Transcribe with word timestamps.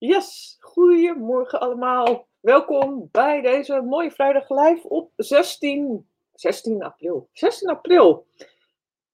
Yes, 0.00 0.56
goedemorgen 0.60 1.60
allemaal. 1.60 2.28
Welkom 2.40 3.08
bij 3.10 3.40
deze 3.40 3.80
mooie 3.80 4.10
vrijdag 4.10 4.48
live 4.48 4.88
op 4.88 5.12
16, 5.16 6.08
16 6.34 6.82
april. 6.82 7.28
16 7.32 7.68
april. 7.68 8.26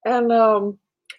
En 0.01 0.31
ehm, 0.31 0.71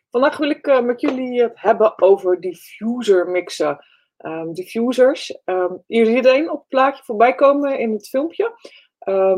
vandaag 0.09 0.37
wil 0.37 0.49
ik 0.49 0.67
eh, 0.67 0.81
met 0.81 1.01
jullie 1.01 1.41
het 1.41 1.61
hebben 1.61 2.01
over 2.01 2.41
diffuser 2.41 3.29
mixen. 3.29 3.85
Um, 4.17 4.53
diffusers. 4.53 5.39
Um, 5.45 5.83
hier 5.87 6.05
zie 6.05 6.15
je 6.15 6.21
er 6.21 6.35
een 6.35 6.51
op 6.51 6.59
het 6.59 6.67
plaatje 6.67 7.03
voorbij 7.03 7.35
komen 7.35 7.79
in 7.79 7.91
het 7.91 8.09
filmpje. 8.09 8.51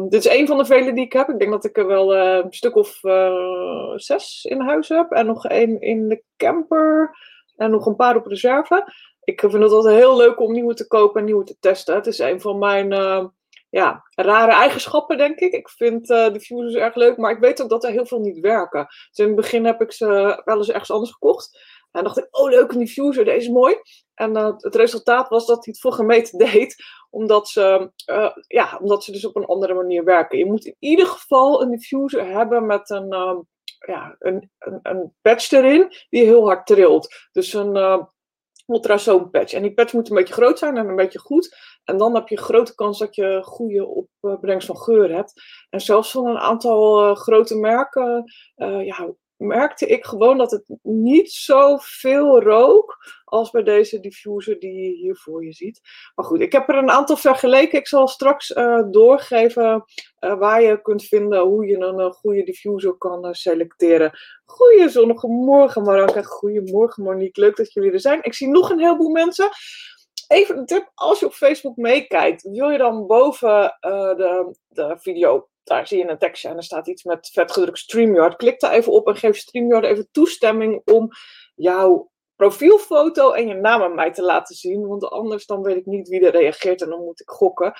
dit 0.09 0.25
is 0.25 0.31
een 0.31 0.47
van 0.47 0.57
de 0.57 0.65
vele 0.65 0.93
die 0.93 1.05
ik 1.05 1.13
heb. 1.13 1.29
Ik 1.29 1.39
denk 1.39 1.51
dat 1.51 1.65
ik 1.65 1.77
er 1.77 1.87
wel 1.87 2.15
uh, 2.15 2.43
een 2.43 2.53
stuk 2.53 2.75
of 2.75 3.03
uh, 3.03 3.93
zes 3.95 4.45
in 4.45 4.61
huis 4.61 4.89
heb. 4.89 5.11
En 5.11 5.25
nog 5.25 5.45
één 5.45 5.81
in 5.81 6.07
de 6.07 6.23
camper. 6.37 7.17
En 7.55 7.71
nog 7.71 7.85
een 7.85 7.95
paar 7.95 8.15
op 8.15 8.25
reserve 8.25 8.85
ik 9.29 9.39
vind 9.39 9.63
het 9.63 9.71
altijd 9.71 9.95
heel 9.95 10.17
leuk 10.17 10.39
om 10.39 10.51
nieuwe 10.51 10.73
te 10.73 10.87
kopen 10.87 11.19
en 11.19 11.25
nieuwe 11.25 11.43
te 11.43 11.57
testen. 11.59 11.95
Het 11.95 12.07
is 12.07 12.19
een 12.19 12.41
van 12.41 12.57
mijn 12.57 12.91
uh, 12.91 13.25
ja, 13.69 14.03
rare 14.15 14.51
eigenschappen, 14.51 15.17
denk 15.17 15.39
ik. 15.39 15.53
Ik 15.53 15.69
vind 15.69 16.09
uh, 16.09 16.33
de 16.33 16.39
fusers 16.39 16.75
erg 16.75 16.95
leuk, 16.95 17.17
maar 17.17 17.31
ik 17.31 17.39
weet 17.39 17.61
ook 17.61 17.69
dat 17.69 17.83
er 17.83 17.91
heel 17.91 18.05
veel 18.05 18.19
niet 18.19 18.39
werken. 18.39 18.85
Dus 18.85 19.17
in 19.17 19.25
het 19.25 19.35
begin 19.35 19.65
heb 19.65 19.81
ik 19.81 19.91
ze 19.91 20.41
wel 20.45 20.57
eens 20.57 20.69
ergens 20.69 20.91
anders 20.91 21.11
gekocht. 21.11 21.59
En 21.91 22.03
dacht 22.03 22.17
ik, 22.17 22.27
oh 22.31 22.49
leuk, 22.49 22.71
een 22.71 22.79
diffuser, 22.79 23.25
deze 23.25 23.37
is 23.37 23.49
mooi. 23.49 23.75
En 24.13 24.37
uh, 24.37 24.51
het 24.57 24.75
resultaat 24.75 25.29
was 25.29 25.45
dat 25.45 25.65
hij 25.65 25.73
het 25.73 25.81
voor 25.81 25.93
gemeten 25.93 26.37
deed, 26.51 26.75
omdat 27.09 27.47
ze, 27.47 27.91
ja, 28.47 28.77
omdat 28.81 29.03
ze 29.03 29.11
dus 29.11 29.25
op 29.25 29.35
een 29.35 29.45
andere 29.45 29.73
manier 29.73 30.03
werken. 30.03 30.37
Je 30.37 30.45
moet 30.45 30.65
in 30.65 30.75
ieder 30.79 31.05
geval 31.05 31.61
een 31.61 31.71
diffuser 31.71 32.25
hebben 32.25 32.65
met 32.65 32.89
een, 32.89 33.07
ja, 33.87 34.15
een, 34.19 34.51
een, 34.59 34.79
een 34.83 35.13
patch 35.21 35.51
erin 35.51 35.91
die 36.09 36.23
heel 36.23 36.45
hard 36.45 36.65
trilt. 36.65 37.27
Dus 37.31 37.53
een 37.53 38.07
ultrasoon 38.69 39.29
patch. 39.29 39.53
En 39.53 39.61
die 39.61 39.73
patch 39.73 39.93
moet 39.93 40.09
een 40.09 40.15
beetje 40.15 40.33
groot 40.33 40.59
zijn 40.59 40.77
en 40.77 40.87
een 40.87 40.95
beetje 40.95 41.19
goed. 41.19 41.57
En 41.83 41.97
dan 41.97 42.15
heb 42.15 42.27
je 42.27 42.37
grote 42.37 42.75
kans 42.75 42.99
dat 42.99 43.15
je 43.15 43.39
goede 43.43 44.07
opbrengst 44.21 44.67
van 44.67 44.77
geur 44.77 45.15
hebt. 45.15 45.33
En 45.69 45.81
zelfs 45.81 46.11
van 46.11 46.25
een 46.25 46.37
aantal 46.37 47.09
uh, 47.09 47.15
grote 47.15 47.55
merken 47.55 48.23
uh, 48.55 48.85
ja, 48.85 49.13
merkte 49.39 49.85
ik 49.85 50.05
gewoon 50.05 50.37
dat 50.37 50.51
het 50.51 50.63
niet 50.81 51.31
zoveel 51.31 52.41
rook 52.41 52.97
als 53.25 53.49
bij 53.49 53.63
deze 53.63 53.99
diffuser 53.99 54.59
die 54.59 54.73
je 54.73 54.95
hier 54.95 55.15
voor 55.15 55.45
je 55.45 55.53
ziet. 55.53 55.81
Maar 56.15 56.25
goed, 56.25 56.41
ik 56.41 56.51
heb 56.51 56.69
er 56.69 56.75
een 56.75 56.89
aantal 56.89 57.17
vergeleken. 57.17 57.79
Ik 57.79 57.87
zal 57.87 58.07
straks 58.07 58.49
uh, 58.49 58.81
doorgeven 58.91 59.85
uh, 60.19 60.39
waar 60.39 60.61
je 60.61 60.81
kunt 60.81 61.03
vinden 61.03 61.41
hoe 61.41 61.65
je 61.65 61.77
een 61.77 61.99
uh, 61.99 62.11
goede 62.11 62.43
diffuser 62.43 62.93
kan 62.93 63.35
selecteren. 63.35 64.11
Goeie 64.45 64.89
zonnige 64.89 65.27
morgen 65.27 66.25
goedemorgen 66.25 67.03
Monique, 67.03 67.41
leuk 67.41 67.55
dat 67.55 67.73
jullie 67.73 67.91
er 67.91 67.99
zijn. 67.99 68.23
Ik 68.23 68.33
zie 68.33 68.47
nog 68.47 68.69
een 68.69 68.79
heleboel 68.79 69.11
mensen. 69.11 69.49
Even 70.27 70.57
een 70.57 70.65
tip, 70.65 70.91
als 70.93 71.19
je 71.19 71.25
op 71.25 71.33
Facebook 71.33 71.75
meekijkt, 71.75 72.41
wil 72.41 72.69
je 72.69 72.77
dan 72.77 73.07
boven 73.07 73.77
de, 73.79 74.55
de 74.67 74.97
video 74.99 75.49
daar 75.69 75.87
zie 75.87 75.97
je 75.97 76.09
een 76.09 76.17
tekstje 76.17 76.49
en 76.49 76.57
er 76.57 76.63
staat 76.63 76.87
iets 76.87 77.03
met 77.03 77.29
vetgedrukt 77.33 77.77
StreamYard. 77.77 78.35
Klik 78.35 78.59
daar 78.59 78.71
even 78.71 78.91
op 78.91 79.07
en 79.07 79.15
geef 79.15 79.37
StreamYard 79.37 79.85
even 79.85 80.07
toestemming 80.11 80.81
om 80.85 81.09
jouw 81.55 82.11
profielfoto 82.35 83.31
en 83.31 83.47
je 83.47 83.53
naam 83.53 83.81
aan 83.81 83.95
mij 83.95 84.11
te 84.11 84.23
laten 84.23 84.55
zien. 84.55 84.87
Want 84.87 85.09
anders 85.09 85.45
dan 85.45 85.61
weet 85.61 85.75
ik 85.75 85.85
niet 85.85 86.09
wie 86.09 86.25
er 86.25 86.31
reageert 86.31 86.81
en 86.81 86.89
dan 86.89 87.03
moet 87.03 87.21
ik 87.21 87.29
gokken. 87.29 87.73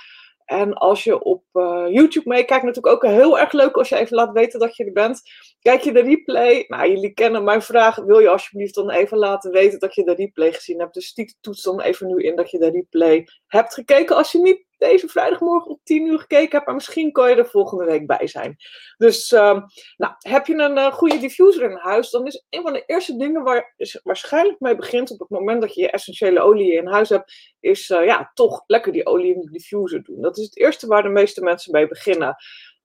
En 0.46 0.74
als 0.74 1.04
je 1.04 1.24
op 1.24 1.44
uh, 1.54 1.86
YouTube 1.90 2.30
meekijkt, 2.30 2.64
natuurlijk 2.64 2.94
ook 2.94 3.12
heel 3.12 3.40
erg 3.40 3.52
leuk 3.52 3.76
als 3.76 3.90
je 3.90 3.96
even 3.96 4.16
laat 4.16 4.32
weten 4.32 4.60
dat 4.60 4.76
je 4.76 4.86
er 4.86 4.92
bent. 4.92 5.22
Kijk 5.60 5.82
je 5.82 5.92
de 5.92 6.02
replay? 6.02 6.66
Nou, 6.68 6.90
jullie 6.90 7.14
kennen 7.14 7.44
mijn 7.44 7.62
vraag. 7.62 7.96
Wil 7.96 8.20
je 8.20 8.30
alsjeblieft 8.30 8.76
dan 8.76 8.90
even 8.90 9.18
laten 9.18 9.52
weten 9.52 9.80
dat 9.80 9.96
je 9.96 10.04
de 10.04 10.14
replay 10.14 10.54
gezien 10.54 10.80
hebt? 10.80 10.94
Dus 10.94 11.06
stiek 11.08 11.34
toets 11.42 11.64
dan 11.64 11.82
even 11.82 12.08
nu 12.08 12.24
in 12.24 12.36
dat 12.36 12.52
je 12.52 12.60
de 12.60 12.70
replay 12.70 13.28
hebt 13.48 13.74
gekeken. 13.74 14.16
Als 14.16 14.32
je 14.32 14.40
niet 14.40 14.66
deze 14.80 15.08
vrijdagmorgen 15.08 15.72
op 15.72 15.80
10 15.84 16.06
uur 16.06 16.20
gekeken 16.20 16.52
hebt, 16.52 16.66
maar 16.66 16.76
misschien 16.76 17.12
kan 17.12 17.30
je 17.30 17.36
er 17.36 17.46
volgende 17.46 17.86
week 17.86 18.08
bij 18.08 18.28
zijn. 18.28 18.56
Dus 18.98 19.32
um, 19.32 19.66
nou, 19.98 20.14
heb 20.18 20.46
je 20.48 20.54
een 20.54 20.78
uh, 20.78 20.94
goede 20.94 21.20
diffuser 21.20 21.72
in 21.72 21.78
huis, 21.78 22.10
dan 22.10 22.26
is 22.26 22.46
een 22.50 22.62
van 22.62 22.74
de 22.74 22.84
eerste 22.86 23.18
dingen 23.18 23.44
waar 23.44 23.74
je 23.78 24.00
waarschijnlijk 24.04 24.60
mee 24.60 24.76
begint 24.76 25.12
op 25.12 25.20
het 25.20 25.30
moment 25.30 25.62
dat 25.62 25.74
je 25.74 25.82
je 25.82 25.92
essentiële 25.92 26.40
olie 26.42 26.74
in 26.74 26.88
huis 26.88 27.10
hebt, 27.10 27.56
is 27.60 27.90
uh, 27.90 28.06
ja, 28.06 28.32
toch 28.34 28.64
lekker 28.68 28.92
die 28.92 29.06
olie 29.06 29.34
in 29.34 29.42
de 29.42 29.52
diffuser 29.52 30.04
doen. 30.04 30.22
Dat 30.22 30.38
is 30.38 30.44
het 30.44 30.58
eerste 30.58 30.88
waar 30.88 31.04
de 31.04 31.10
meeste 31.10 31.42
mensen 31.42 31.72
mee 31.72 31.88
beginnen. 31.88 32.36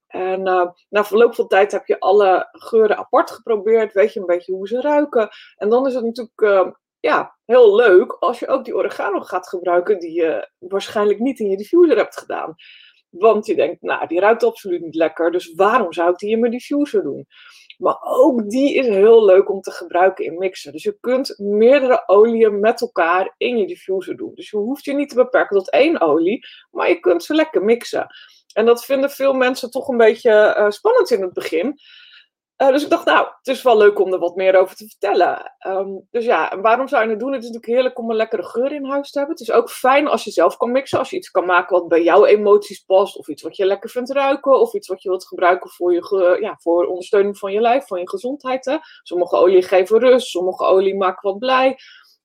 En 0.06 0.40
uh, 0.48 0.70
na 0.88 1.04
verloop 1.04 1.34
van 1.34 1.48
tijd 1.48 1.72
heb 1.72 1.86
je 1.86 2.00
alle 2.00 2.48
geuren 2.50 2.96
apart 2.96 3.30
geprobeerd, 3.30 3.92
weet 3.92 4.12
je 4.12 4.20
een 4.20 4.26
beetje 4.26 4.52
hoe 4.52 4.68
ze 4.68 4.80
ruiken. 4.80 5.28
En 5.56 5.68
dan 5.68 5.86
is 5.86 5.94
het 5.94 6.04
natuurlijk 6.04 6.40
uh, 6.40 6.72
ja, 7.04 7.36
heel 7.44 7.74
leuk 7.74 8.12
als 8.12 8.38
je 8.38 8.48
ook 8.48 8.64
die 8.64 8.76
oregano 8.76 9.20
gaat 9.20 9.48
gebruiken 9.48 9.98
die 9.98 10.12
je 10.12 10.50
waarschijnlijk 10.58 11.18
niet 11.18 11.38
in 11.38 11.50
je 11.50 11.56
diffuser 11.56 11.96
hebt 11.96 12.18
gedaan. 12.18 12.54
Want 13.10 13.46
je 13.46 13.54
denkt, 13.54 13.82
nou, 13.82 14.06
die 14.06 14.20
ruikt 14.20 14.44
absoluut 14.44 14.80
niet 14.80 14.94
lekker, 14.94 15.30
dus 15.30 15.54
waarom 15.54 15.92
zou 15.92 16.10
ik 16.10 16.18
die 16.18 16.30
in 16.30 16.40
mijn 16.40 16.52
diffuser 16.52 17.02
doen? 17.02 17.26
Maar 17.78 17.96
ook 18.00 18.50
die 18.50 18.74
is 18.74 18.86
heel 18.86 19.24
leuk 19.24 19.50
om 19.50 19.60
te 19.60 19.70
gebruiken 19.70 20.24
in 20.24 20.38
mixen. 20.38 20.72
Dus 20.72 20.82
je 20.82 20.96
kunt 21.00 21.34
meerdere 21.38 22.02
oliën 22.06 22.60
met 22.60 22.80
elkaar 22.80 23.34
in 23.36 23.58
je 23.58 23.66
diffuser 23.66 24.16
doen. 24.16 24.32
Dus 24.34 24.50
je 24.50 24.56
hoeft 24.56 24.84
je 24.84 24.94
niet 24.94 25.08
te 25.08 25.14
beperken 25.14 25.56
tot 25.56 25.70
één 25.70 26.00
olie, 26.00 26.46
maar 26.70 26.88
je 26.88 27.00
kunt 27.00 27.24
ze 27.24 27.34
lekker 27.34 27.64
mixen. 27.64 28.06
En 28.52 28.66
dat 28.66 28.84
vinden 28.84 29.10
veel 29.10 29.32
mensen 29.32 29.70
toch 29.70 29.88
een 29.88 29.96
beetje 29.96 30.56
uh, 30.58 30.70
spannend 30.70 31.10
in 31.10 31.22
het 31.22 31.32
begin. 31.32 31.78
Uh, 32.62 32.68
dus 32.68 32.82
ik 32.82 32.90
dacht, 32.90 33.04
nou, 33.04 33.26
het 33.38 33.46
is 33.46 33.62
wel 33.62 33.76
leuk 33.76 33.98
om 33.98 34.12
er 34.12 34.18
wat 34.18 34.36
meer 34.36 34.56
over 34.56 34.76
te 34.76 34.86
vertellen. 34.88 35.52
Um, 35.66 36.06
dus 36.10 36.24
ja, 36.24 36.52
en 36.52 36.60
waarom 36.60 36.88
zou 36.88 37.04
je 37.04 37.10
het 37.10 37.18
doen? 37.18 37.32
Het 37.32 37.42
is 37.42 37.48
natuurlijk 37.48 37.72
heerlijk 37.72 37.98
om 37.98 38.10
een 38.10 38.16
lekkere 38.16 38.44
geur 38.44 38.72
in 38.72 38.84
huis 38.84 39.10
te 39.10 39.18
hebben. 39.18 39.36
Het 39.36 39.48
is 39.48 39.54
ook 39.54 39.70
fijn 39.70 40.08
als 40.08 40.24
je 40.24 40.30
zelf 40.30 40.56
kan 40.56 40.72
mixen. 40.72 40.98
Als 40.98 41.10
je 41.10 41.16
iets 41.16 41.30
kan 41.30 41.46
maken 41.46 41.78
wat 41.78 41.88
bij 41.88 42.02
jouw 42.02 42.24
emoties 42.24 42.80
past. 42.80 43.16
Of 43.16 43.28
iets 43.28 43.42
wat 43.42 43.56
je 43.56 43.66
lekker 43.66 43.90
vindt 43.90 44.10
ruiken. 44.10 44.60
Of 44.60 44.74
iets 44.74 44.88
wat 44.88 45.02
je 45.02 45.08
wilt 45.08 45.26
gebruiken 45.26 45.70
voor, 45.70 45.92
je, 45.92 46.36
ja, 46.40 46.56
voor 46.58 46.86
ondersteuning 46.86 47.38
van 47.38 47.52
je 47.52 47.60
lijf, 47.60 47.86
van 47.86 48.00
je 48.00 48.08
gezondheid. 48.08 48.64
Hè. 48.64 48.76
Sommige 49.02 49.36
olie 49.36 49.62
geven 49.62 49.98
rust. 49.98 50.26
Sommige 50.26 50.64
olie 50.64 50.96
maken 50.96 51.30
wat 51.30 51.38
blij. 51.38 51.76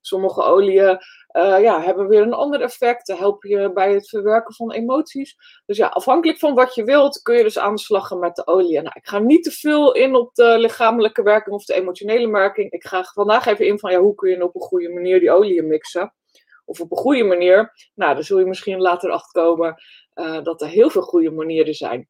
Sommige 0.01 0.43
oliën 0.43 0.97
uh, 1.31 1.61
ja, 1.61 1.81
hebben 1.81 2.07
weer 2.07 2.21
een 2.21 2.33
ander 2.33 2.61
effect. 2.61 3.07
Helpen 3.07 3.49
je 3.49 3.73
bij 3.73 3.93
het 3.93 4.09
verwerken 4.09 4.53
van 4.53 4.71
emoties. 4.71 5.35
Dus 5.65 5.77
ja, 5.77 5.87
afhankelijk 5.87 6.39
van 6.39 6.53
wat 6.53 6.75
je 6.75 6.83
wilt, 6.83 7.21
kun 7.21 7.37
je 7.37 7.43
dus 7.43 7.59
aan 7.59 7.75
de 7.75 7.81
slag 7.81 8.15
met 8.15 8.35
de 8.35 8.47
olie. 8.47 8.81
Nou, 8.81 8.95
ik 8.95 9.07
ga 9.07 9.19
niet 9.19 9.43
te 9.43 9.51
veel 9.51 9.93
in 9.93 10.15
op 10.15 10.35
de 10.35 10.57
lichamelijke 10.57 11.23
werking 11.23 11.55
of 11.55 11.65
de 11.65 11.73
emotionele 11.73 12.29
werking. 12.29 12.71
Ik 12.71 12.85
ga 12.85 13.03
vandaag 13.03 13.45
even 13.45 13.67
in 13.67 13.79
van 13.79 13.91
ja, 13.91 13.99
hoe 13.99 14.15
kun 14.15 14.29
je 14.29 14.43
op 14.43 14.55
een 14.55 14.61
goede 14.61 14.89
manier 14.89 15.19
die 15.19 15.31
olie 15.31 15.63
mixen. 15.63 16.13
Of 16.65 16.81
op 16.81 16.91
een 16.91 16.97
goede 16.97 17.23
manier. 17.23 17.73
Nou, 17.95 18.13
daar 18.13 18.23
zul 18.23 18.39
je 18.39 18.45
misschien 18.45 18.81
later 18.81 19.09
achter 19.09 19.41
komen 19.41 19.81
uh, 20.15 20.43
dat 20.43 20.61
er 20.61 20.67
heel 20.67 20.89
veel 20.89 21.01
goede 21.01 21.31
manieren 21.31 21.73
zijn. 21.73 22.07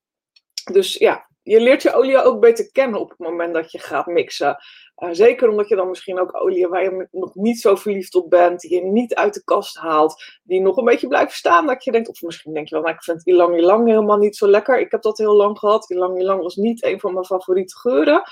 Dus 0.71 0.93
ja, 0.93 1.29
je 1.43 1.61
leert 1.61 1.81
je 1.81 1.93
olie 1.93 2.23
ook 2.23 2.39
beter 2.39 2.71
kennen 2.71 2.99
op 2.99 3.09
het 3.09 3.19
moment 3.19 3.53
dat 3.53 3.71
je 3.71 3.79
gaat 3.79 4.05
mixen. 4.05 4.57
Uh, 4.99 5.09
zeker 5.11 5.49
omdat 5.49 5.67
je 5.67 5.75
dan 5.75 5.89
misschien 5.89 6.19
ook 6.19 6.41
olie 6.41 6.67
waar 6.67 6.83
je 6.83 7.07
nog 7.11 7.35
niet 7.35 7.59
zo 7.59 7.75
verliefd 7.75 8.15
op 8.15 8.29
bent, 8.29 8.59
die 8.59 8.73
je 8.75 8.81
niet 8.81 9.15
uit 9.15 9.33
de 9.33 9.43
kast 9.43 9.77
haalt, 9.77 10.39
die 10.43 10.61
nog 10.61 10.77
een 10.77 10.85
beetje 10.85 11.07
blijven 11.07 11.35
staan. 11.35 11.67
Dat 11.67 11.83
je 11.83 11.91
denkt, 11.91 12.09
of 12.09 12.21
misschien 12.21 12.53
denk 12.53 12.67
je 12.67 12.75
wel, 12.75 12.83
nou, 12.83 12.95
ik 12.95 13.03
vind 13.03 13.27
ilang 13.27 13.57
ilang 13.57 13.87
helemaal 13.87 14.17
niet 14.17 14.35
zo 14.35 14.47
lekker. 14.47 14.79
Ik 14.79 14.91
heb 14.91 15.01
dat 15.01 15.17
heel 15.17 15.35
lang 15.35 15.59
gehad. 15.59 15.89
Ilang 15.89 16.19
ilang 16.19 16.41
was 16.41 16.55
niet 16.55 16.83
een 16.83 16.99
van 16.99 17.13
mijn 17.13 17.25
favoriete 17.25 17.77
geuren. 17.77 18.23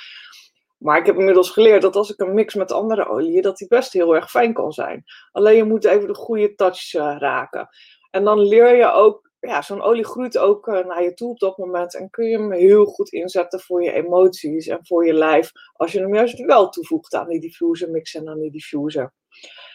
Maar 0.78 0.98
ik 0.98 1.06
heb 1.06 1.18
inmiddels 1.18 1.50
geleerd 1.50 1.82
dat 1.82 1.96
als 1.96 2.12
ik 2.12 2.20
een 2.20 2.34
mix 2.34 2.54
met 2.54 2.72
andere 2.72 3.08
oliën, 3.08 3.42
dat 3.42 3.58
die 3.58 3.68
best 3.68 3.94
heel 3.94 4.16
erg 4.16 4.30
fijn 4.30 4.54
kan 4.54 4.72
zijn. 4.72 5.04
Alleen 5.32 5.56
je 5.56 5.64
moet 5.64 5.86
even 5.86 6.08
de 6.08 6.16
goede 6.16 6.56
touch 6.56 6.94
uh, 6.94 7.16
raken. 7.20 7.70
En 8.12 8.24
dan 8.24 8.40
leer 8.40 8.76
je 8.76 8.92
ook 8.92 9.27
ja, 9.40 9.62
zo'n 9.62 9.82
olie 9.82 10.06
groeit 10.06 10.38
ook 10.38 10.68
uh, 10.68 10.86
naar 10.86 11.04
je 11.04 11.14
toe 11.14 11.30
op 11.30 11.40
dat 11.40 11.58
moment. 11.58 11.96
En 11.96 12.10
kun 12.10 12.26
je 12.26 12.38
hem 12.38 12.52
heel 12.52 12.86
goed 12.86 13.12
inzetten 13.12 13.60
voor 13.60 13.84
je 13.84 13.92
emoties 13.92 14.68
en 14.68 14.80
voor 14.82 15.06
je 15.06 15.14
lijf. 15.14 15.52
Als 15.74 15.92
je 15.92 16.00
hem 16.00 16.14
juist 16.14 16.46
wel 16.46 16.70
toevoegt 16.70 17.14
aan 17.14 17.28
die 17.28 17.40
diffuser 17.40 17.90
mix 17.90 18.16
en 18.16 18.30
aan 18.30 18.40
die 18.40 18.52
diffuser. 18.52 19.14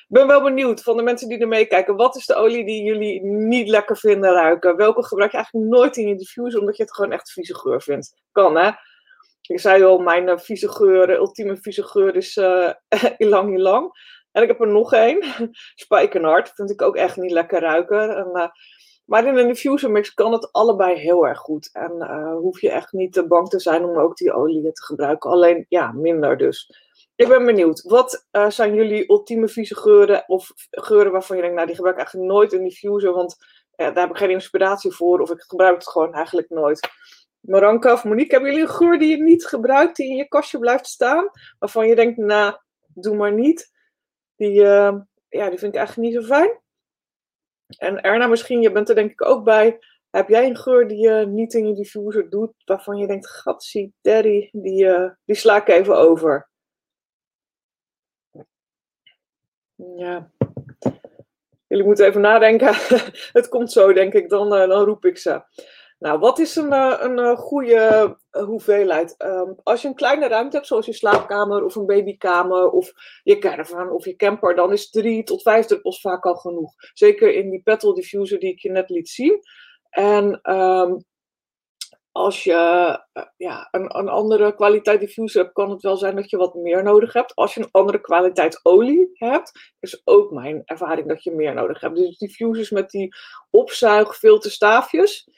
Ik 0.08 0.18
ben 0.18 0.26
wel 0.26 0.42
benieuwd 0.42 0.82
van 0.82 0.96
de 0.96 1.02
mensen 1.02 1.28
die 1.28 1.38
er 1.38 1.48
meekijken. 1.48 1.96
Wat 1.96 2.16
is 2.16 2.26
de 2.26 2.34
olie 2.34 2.64
die 2.64 2.82
jullie 2.82 3.22
niet 3.24 3.68
lekker 3.68 3.96
vinden 3.96 4.32
ruiken? 4.32 4.76
Welke 4.76 5.04
gebruik 5.04 5.30
je 5.30 5.36
eigenlijk 5.36 5.70
nooit 5.70 5.96
in 5.96 6.08
je 6.08 6.16
diffuser 6.16 6.60
omdat 6.60 6.76
je 6.76 6.82
het 6.82 6.94
gewoon 6.94 7.12
echt 7.12 7.32
vieze 7.32 7.54
geur 7.54 7.82
vindt? 7.82 8.14
Kan 8.32 8.56
hè? 8.56 8.70
Ik 9.42 9.60
zei 9.60 9.84
al, 9.84 9.98
mijn 9.98 10.28
uh, 10.28 10.38
vieze 10.38 10.68
geur, 10.68 11.10
ultieme 11.10 11.56
vieze 11.56 11.82
geur 11.82 12.16
is 12.16 12.36
uh, 12.46 12.70
ilang 13.16 13.56
ilang. 13.56 13.90
En 14.32 14.42
ik 14.42 14.48
heb 14.48 14.60
er 14.60 14.68
nog 14.68 14.92
één. 14.92 15.22
Spijkenhard. 15.84 16.52
Vind 16.54 16.70
ik 16.70 16.82
ook 16.82 16.96
echt 16.96 17.16
niet 17.16 17.32
lekker 17.32 17.60
ruiken. 17.60 18.16
En, 18.16 18.52
maar 19.04 19.26
in 19.26 19.36
een 19.36 19.46
diffuser 19.46 19.90
mix 19.90 20.14
kan 20.14 20.32
het 20.32 20.52
allebei 20.52 20.98
heel 20.98 21.26
erg 21.26 21.38
goed. 21.38 21.70
En 21.72 21.92
uh, 21.98 22.34
hoef 22.34 22.60
je 22.60 22.70
echt 22.70 22.92
niet 22.92 23.12
te 23.12 23.26
bang 23.26 23.48
te 23.48 23.60
zijn 23.60 23.84
om 23.84 23.98
ook 23.98 24.16
die 24.16 24.32
olie 24.32 24.72
te 24.72 24.84
gebruiken. 24.84 25.30
Alleen 25.30 25.66
ja, 25.68 25.92
minder 25.92 26.36
dus. 26.36 26.70
Ik 27.16 27.28
ben 27.28 27.44
benieuwd. 27.44 27.82
Wat 27.82 28.26
uh, 28.32 28.50
zijn 28.50 28.74
jullie 28.74 29.10
ultieme 29.10 29.48
vieze 29.48 29.76
geuren? 29.76 30.24
Of 30.26 30.52
geuren 30.70 31.12
waarvan 31.12 31.36
je 31.36 31.42
denkt, 31.42 31.56
nou 31.56 31.66
die 31.66 31.76
gebruik 31.76 31.96
ik 31.96 32.02
eigenlijk 32.02 32.32
nooit 32.32 32.52
in 32.52 32.64
diffuser. 32.64 33.12
Want 33.12 33.36
uh, 33.76 33.86
daar 33.86 34.00
heb 34.00 34.10
ik 34.10 34.16
geen 34.16 34.30
inspiratie 34.30 34.90
voor. 34.90 35.20
Of 35.20 35.30
ik 35.30 35.40
gebruik 35.40 35.74
het 35.74 35.88
gewoon 35.88 36.14
eigenlijk 36.14 36.50
nooit. 36.50 36.88
Maranka 37.40 37.92
of 37.92 38.04
Monique, 38.04 38.32
hebben 38.32 38.50
jullie 38.50 38.66
een 38.66 38.74
geur 38.74 38.98
die 38.98 39.16
je 39.16 39.22
niet 39.22 39.46
gebruikt? 39.46 39.96
Die 39.96 40.10
in 40.10 40.16
je 40.16 40.28
kastje 40.28 40.58
blijft 40.58 40.86
staan? 40.86 41.30
Waarvan 41.58 41.88
je 41.88 41.94
denkt, 41.94 42.16
nou, 42.16 42.56
doe 42.94 43.16
maar 43.16 43.32
niet. 43.32 43.72
Die, 44.36 44.52
ja, 45.28 45.48
die 45.48 45.58
vind 45.58 45.72
ik 45.72 45.74
eigenlijk 45.74 45.96
niet 45.96 46.22
zo 46.22 46.34
fijn. 46.34 46.60
En 47.78 48.00
Erna, 48.00 48.26
misschien, 48.26 48.60
je 48.60 48.72
bent 48.72 48.88
er 48.88 48.94
denk 48.94 49.10
ik 49.10 49.24
ook 49.24 49.44
bij. 49.44 49.78
Heb 50.10 50.28
jij 50.28 50.46
een 50.46 50.56
geur 50.56 50.88
die 50.88 50.98
je 50.98 51.26
niet 51.26 51.54
in 51.54 51.66
je 51.66 51.74
diffuser 51.74 52.30
doet, 52.30 52.52
waarvan 52.64 52.96
je 52.96 53.06
denkt, 53.06 53.30
gatsie, 53.30 53.94
daddy, 54.00 54.48
die, 54.52 54.84
uh, 54.84 55.10
die 55.24 55.36
sla 55.36 55.56
ik 55.56 55.68
even 55.68 55.96
over? 55.96 56.50
Ja. 59.74 60.30
Jullie 61.66 61.84
moeten 61.84 62.06
even 62.06 62.20
nadenken. 62.20 62.74
het 63.38 63.48
komt 63.48 63.72
zo, 63.72 63.92
denk 63.92 64.12
ik, 64.12 64.28
dan, 64.28 64.54
uh, 64.54 64.68
dan 64.68 64.84
roep 64.84 65.04
ik 65.04 65.18
ze. 65.18 65.42
Nou, 66.02 66.18
wat 66.18 66.38
is 66.38 66.56
een, 66.56 66.72
uh, 66.72 66.96
een 67.00 67.36
goede 67.36 68.16
hoeveelheid? 68.30 69.14
Um, 69.18 69.56
als 69.62 69.82
je 69.82 69.88
een 69.88 69.94
kleine 69.94 70.28
ruimte 70.28 70.56
hebt, 70.56 70.68
zoals 70.68 70.86
je 70.86 70.92
slaapkamer 70.92 71.64
of 71.64 71.74
een 71.74 71.86
babykamer 71.86 72.70
of 72.70 72.92
je 73.22 73.38
caravan 73.38 73.90
of 73.90 74.04
je 74.04 74.16
camper, 74.16 74.54
dan 74.54 74.72
is 74.72 74.90
drie 74.90 75.22
tot 75.22 75.42
vijf 75.42 75.66
druppels 75.66 76.00
vaak 76.00 76.24
al 76.24 76.34
genoeg. 76.34 76.74
Zeker 76.92 77.34
in 77.34 77.50
die 77.50 77.62
petal 77.62 77.94
diffuser 77.94 78.38
die 78.38 78.50
ik 78.50 78.58
je 78.58 78.70
net 78.70 78.90
liet 78.90 79.08
zien. 79.08 79.40
En 79.90 80.54
um, 80.54 81.04
als 82.12 82.44
je 82.44 82.52
ja, 83.36 83.68
een, 83.70 83.98
een, 83.98 84.08
andere 84.08 84.54
kwaliteit 84.54 85.00
diffuser 85.00 85.42
hebt, 85.42 85.54
kan 85.54 85.70
het 85.70 85.82
wel 85.82 85.96
zijn 85.96 86.16
dat 86.16 86.30
je 86.30 86.36
wat 86.36 86.54
meer 86.54 86.82
nodig 86.82 87.12
hebt. 87.12 87.34
Als 87.34 87.54
je 87.54 87.60
een 87.60 87.70
andere 87.70 88.00
kwaliteit 88.00 88.60
olie 88.62 89.10
hebt, 89.12 89.74
is 89.80 90.02
ook 90.04 90.30
mijn 90.30 90.62
ervaring 90.64 91.08
dat 91.08 91.22
je 91.22 91.30
meer 91.30 91.54
nodig 91.54 91.80
hebt. 91.80 91.96
Dus 91.96 92.18
diffusers 92.18 92.70
met 92.70 92.90
die 92.90 93.14
opzuigfilterstaafjes. 93.50 95.28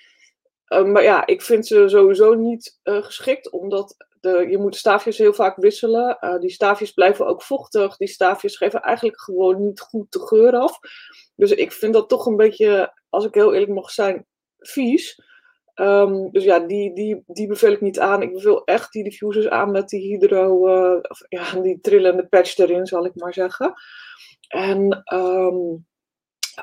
Uh, 0.69 0.85
maar 0.85 1.03
ja, 1.03 1.27
ik 1.27 1.43
vind 1.43 1.67
ze 1.67 1.89
sowieso 1.89 2.35
niet 2.35 2.81
uh, 2.85 3.03
geschikt, 3.03 3.51
omdat 3.51 3.97
de, 4.21 4.47
je 4.49 4.59
moet 4.59 4.77
staafjes 4.77 5.19
heel 5.19 5.35
vaak 5.35 5.57
wisselen. 5.57 6.19
Uh, 6.21 6.39
die 6.39 6.51
staafjes 6.51 6.93
blijven 6.93 7.27
ook 7.27 7.43
vochtig. 7.43 7.97
Die 7.97 8.09
staafjes 8.09 8.57
geven 8.57 8.83
eigenlijk 8.83 9.21
gewoon 9.21 9.65
niet 9.65 9.81
goed 9.81 10.13
de 10.13 10.21
geur 10.21 10.53
af. 10.53 10.79
Dus 11.37 11.51
ik 11.51 11.73
vind 11.73 11.93
dat 11.93 12.09
toch 12.09 12.27
een 12.27 12.37
beetje, 12.37 12.93
als 13.09 13.25
ik 13.25 13.35
heel 13.35 13.53
eerlijk 13.53 13.73
mag 13.73 13.91
zijn, 13.91 14.27
vies. 14.59 15.23
Um, 15.75 16.31
dus 16.31 16.45
ja, 16.45 16.59
die, 16.59 16.95
die, 16.95 17.23
die 17.27 17.47
beveel 17.47 17.73
ik 17.73 17.81
niet 17.81 18.01
aan. 18.01 18.23
Ik 18.23 18.33
beveel 18.33 18.65
echt 18.65 18.93
die 18.93 19.05
diffusers 19.05 19.49
aan 19.49 19.71
met 19.71 19.89
die 19.89 20.01
hydro, 20.01 20.69
uh, 20.69 20.99
of, 21.03 21.21
ja, 21.29 21.61
die 21.61 21.81
trillende 21.81 22.27
patch 22.27 22.57
erin, 22.59 22.87
zal 22.87 23.05
ik 23.05 23.15
maar 23.15 23.35
zeggen. 23.35 23.75
En 24.49 25.03
um, 25.15 25.87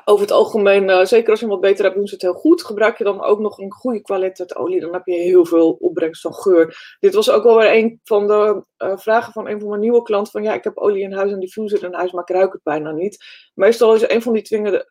over 0.04 0.22
het 0.22 0.30
algemeen, 0.30 0.88
uh, 0.88 1.04
zeker 1.04 1.30
als 1.30 1.40
je 1.40 1.46
wat 1.46 1.60
beter 1.60 1.84
hebt, 1.84 1.96
doen 1.96 2.06
ze 2.06 2.14
het 2.14 2.22
heel 2.22 2.32
goed. 2.32 2.64
Gebruik 2.64 2.98
je 2.98 3.04
dan 3.04 3.22
ook 3.22 3.38
nog 3.38 3.58
een 3.58 3.72
goede 3.72 4.00
kwaliteit 4.00 4.56
olie, 4.56 4.80
dan 4.80 4.92
heb 4.92 5.06
je 5.06 5.14
heel 5.14 5.46
veel 5.46 5.76
opbrengst 5.80 6.22
van 6.22 6.34
geur. 6.34 6.96
Dit 7.00 7.14
was 7.14 7.30
ook 7.30 7.42
wel 7.42 7.56
weer 7.56 7.74
een 7.74 8.00
van 8.04 8.26
de 8.26 8.64
uh, 8.78 8.96
vragen 8.96 9.32
van 9.32 9.48
een 9.48 9.60
van 9.60 9.68
mijn 9.68 9.80
nieuwe 9.80 10.02
klanten. 10.02 10.32
Van 10.32 10.42
ja, 10.42 10.54
ik 10.54 10.64
heb 10.64 10.78
olie 10.78 11.02
in 11.02 11.12
huis 11.12 11.32
en 11.32 11.40
diffuser 11.40 11.84
in 11.84 11.94
huis, 11.94 12.12
maar 12.12 12.22
ik 12.22 12.34
ruik 12.36 12.52
het 12.52 12.62
bijna 12.62 12.90
niet. 12.90 13.24
Meestal 13.54 13.94
is 13.94 14.08
een 14.08 14.22
van 14.22 14.32
die 14.32 14.42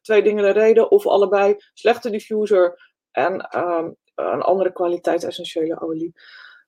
twee 0.01 0.24
dingen 0.24 0.44
de 0.44 0.51
reden, 0.51 0.92
of 0.92 1.07
allebei 1.07 1.56
slechte 1.74 2.09
diffuser 2.09 2.92
en 3.12 3.57
um, 3.57 3.95
een 4.15 4.42
andere 4.42 4.71
kwaliteit 4.71 5.24
essentiële 5.24 5.81
olie. 5.81 6.13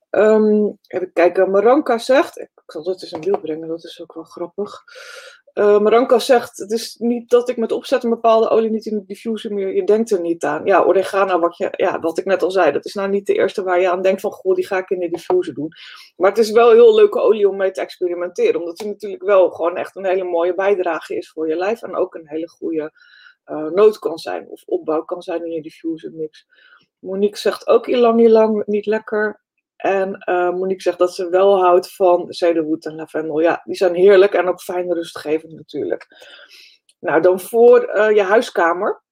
Um, 0.09 0.77
even 0.88 1.13
kijken, 1.13 1.51
Maranka 1.51 1.97
zegt, 1.97 2.39
ik 2.39 2.50
zal 2.65 2.83
dat 2.83 3.01
eens 3.01 3.12
in 3.12 3.21
beeld 3.21 3.41
brengen, 3.41 3.68
dat 3.68 3.83
is 3.83 4.01
ook 4.01 4.13
wel 4.13 4.24
grappig. 4.24 4.83
Uh, 5.53 5.79
Maranka 5.79 6.19
zegt, 6.19 6.57
het 6.57 6.71
is 6.71 6.95
niet 7.00 7.29
dat 7.29 7.50
ik 7.50 7.57
met 7.57 7.71
opzet 7.71 8.03
een 8.03 8.09
bepaalde 8.09 8.50
olie 8.50 8.69
niet 8.69 8.85
in 8.85 8.97
de 8.97 9.05
diffuser 9.05 9.53
meer, 9.53 9.75
je 9.75 9.83
denkt 9.83 10.11
er 10.11 10.21
niet 10.21 10.44
aan. 10.44 10.65
Ja, 10.65 10.83
oregano, 10.83 11.39
wat, 11.39 11.57
je, 11.57 11.67
ja, 11.71 12.00
wat 12.00 12.17
ik 12.17 12.25
net 12.25 12.44
al 12.44 12.51
zei, 12.51 12.71
dat 12.71 12.85
is 12.85 12.94
nou 12.94 13.09
niet 13.09 13.25
de 13.25 13.33
eerste 13.33 13.63
waar 13.63 13.79
je 13.79 13.91
aan 13.91 14.01
denkt 14.01 14.21
van, 14.21 14.31
goh, 14.31 14.55
die 14.55 14.67
ga 14.67 14.77
ik 14.77 14.89
in 14.89 15.00
de 15.00 15.09
diffuser 15.09 15.53
doen. 15.53 15.71
Maar 16.15 16.29
het 16.29 16.39
is 16.39 16.51
wel 16.51 16.69
een 16.69 16.75
heel 16.75 16.95
leuke 16.95 17.19
olie 17.19 17.50
om 17.50 17.57
mee 17.57 17.71
te 17.71 17.81
experimenteren, 17.81 18.59
omdat 18.59 18.79
het 18.79 18.88
natuurlijk 18.88 19.23
wel 19.23 19.50
gewoon 19.50 19.77
echt 19.77 19.95
een 19.95 20.05
hele 20.05 20.23
mooie 20.23 20.53
bijdrage 20.53 21.15
is 21.15 21.29
voor 21.29 21.47
je 21.47 21.56
lijf 21.56 21.81
en 21.81 21.95
ook 21.95 22.15
een 22.15 22.27
hele 22.27 22.49
goede 22.49 22.91
uh, 23.45 23.69
nood 23.69 23.99
kan 23.99 24.17
zijn 24.17 24.47
of 24.47 24.63
opbouw 24.65 25.01
kan 25.01 25.21
zijn 25.21 25.45
in 25.45 25.51
je 25.51 25.61
diffuser 25.61 26.11
mix. 26.11 26.47
Monique 26.99 27.38
zegt 27.38 27.67
ook 27.67 27.88
ilang 27.88 28.21
ilang 28.21 28.65
niet 28.65 28.85
lekker. 28.85 29.43
En 29.75 30.23
uh, 30.29 30.49
Monique 30.49 30.81
zegt 30.81 30.97
dat 30.97 31.15
ze 31.15 31.29
wel 31.29 31.61
houdt 31.61 31.95
van 31.95 32.33
cedarwood 32.33 32.85
en 32.85 32.95
lavendel. 32.95 33.39
Ja, 33.39 33.61
die 33.63 33.75
zijn 33.75 33.95
heerlijk 33.95 34.33
en 34.33 34.47
ook 34.47 34.61
fijn 34.61 34.93
rustgevend 34.93 35.53
natuurlijk. 35.53 36.07
Nou, 36.99 37.21
dan 37.21 37.39
voor 37.39 37.95
uh, 37.95 38.15
je 38.15 38.21
huiskamer. 38.21 39.03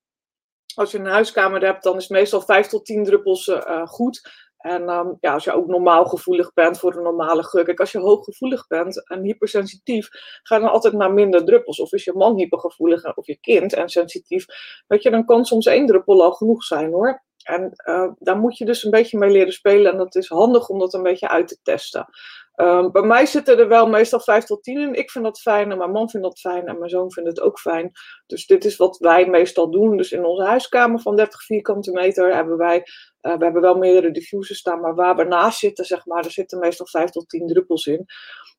Als 0.75 0.91
je 0.91 0.97
een 0.97 1.05
huiskamer 1.05 1.65
hebt, 1.65 1.83
dan 1.83 1.97
is 1.97 2.07
meestal 2.07 2.41
5 2.41 2.67
tot 2.67 2.85
10 2.85 3.03
druppels 3.03 3.47
uh, 3.47 3.87
goed. 3.87 4.29
En 4.61 4.89
um, 4.89 5.17
ja, 5.19 5.33
als 5.33 5.43
je 5.43 5.51
ook 5.51 5.67
normaal 5.67 6.05
gevoelig 6.05 6.53
bent 6.53 6.79
voor 6.79 6.95
een 6.95 7.03
normale 7.03 7.43
geur. 7.43 7.63
Kijk, 7.63 7.79
als 7.79 7.91
je 7.91 7.99
hooggevoelig 7.99 8.67
bent 8.67 9.09
en 9.09 9.23
hypersensitief, 9.23 10.09
ga 10.43 10.59
dan 10.59 10.69
altijd 10.69 10.93
naar 10.93 11.13
minder 11.13 11.45
druppels. 11.45 11.79
Of 11.79 11.93
is 11.93 12.03
je 12.03 12.13
man 12.13 12.37
hypergevoelig 12.37 13.15
of 13.15 13.25
je 13.27 13.37
kind 13.39 13.73
en 13.73 13.89
sensitief. 13.89 14.45
Weet 14.87 15.03
je, 15.03 15.09
dan 15.09 15.25
kan 15.25 15.45
soms 15.45 15.65
één 15.65 15.85
druppel 15.85 16.23
al 16.23 16.31
genoeg 16.31 16.63
zijn 16.63 16.91
hoor. 16.91 17.23
En 17.43 17.71
uh, 17.85 18.11
daar 18.19 18.37
moet 18.37 18.57
je 18.57 18.65
dus 18.65 18.83
een 18.83 18.91
beetje 18.91 19.17
mee 19.17 19.31
leren 19.31 19.53
spelen. 19.53 19.91
En 19.91 19.97
dat 19.97 20.15
is 20.15 20.27
handig 20.27 20.69
om 20.69 20.79
dat 20.79 20.93
een 20.93 21.03
beetje 21.03 21.29
uit 21.29 21.47
te 21.47 21.57
testen. 21.63 22.07
Um, 22.55 22.91
bij 22.91 23.01
mij 23.01 23.25
zitten 23.25 23.57
er 23.57 23.67
wel 23.67 23.87
meestal 23.87 24.19
5 24.19 24.43
tot 24.43 24.63
10 24.63 24.79
in. 24.79 24.93
Ik 24.93 25.11
vind 25.11 25.23
dat 25.23 25.41
fijn 25.41 25.71
en 25.71 25.77
mijn 25.77 25.91
man 25.91 26.09
vindt 26.09 26.25
dat 26.25 26.39
fijn 26.39 26.67
en 26.67 26.77
mijn 26.77 26.89
zoon 26.89 27.11
vindt 27.11 27.29
het 27.29 27.41
ook 27.41 27.59
fijn. 27.59 27.91
Dus 28.25 28.45
dit 28.45 28.65
is 28.65 28.75
wat 28.75 28.97
wij 28.97 29.25
meestal 29.29 29.71
doen. 29.71 29.97
Dus 29.97 30.11
in 30.11 30.25
onze 30.25 30.43
huiskamer 30.43 30.99
van 30.99 31.15
30 31.15 31.43
vierkante 31.43 31.91
meter 31.91 32.35
hebben 32.35 32.57
wij, 32.57 32.83
uh, 33.21 33.38
we 33.38 33.44
hebben 33.44 33.62
wel 33.62 33.77
meerdere 33.77 34.12
diffusers 34.12 34.59
staan, 34.59 34.79
maar 34.79 34.95
waar 34.95 35.15
we 35.15 35.23
naast 35.23 35.59
zitten, 35.59 35.85
zeg 35.85 36.06
maar, 36.06 36.25
er 36.25 36.31
zitten 36.31 36.59
meestal 36.59 36.88
5 36.88 37.09
tot 37.09 37.29
10 37.29 37.47
druppels 37.47 37.85
in. 37.85 38.06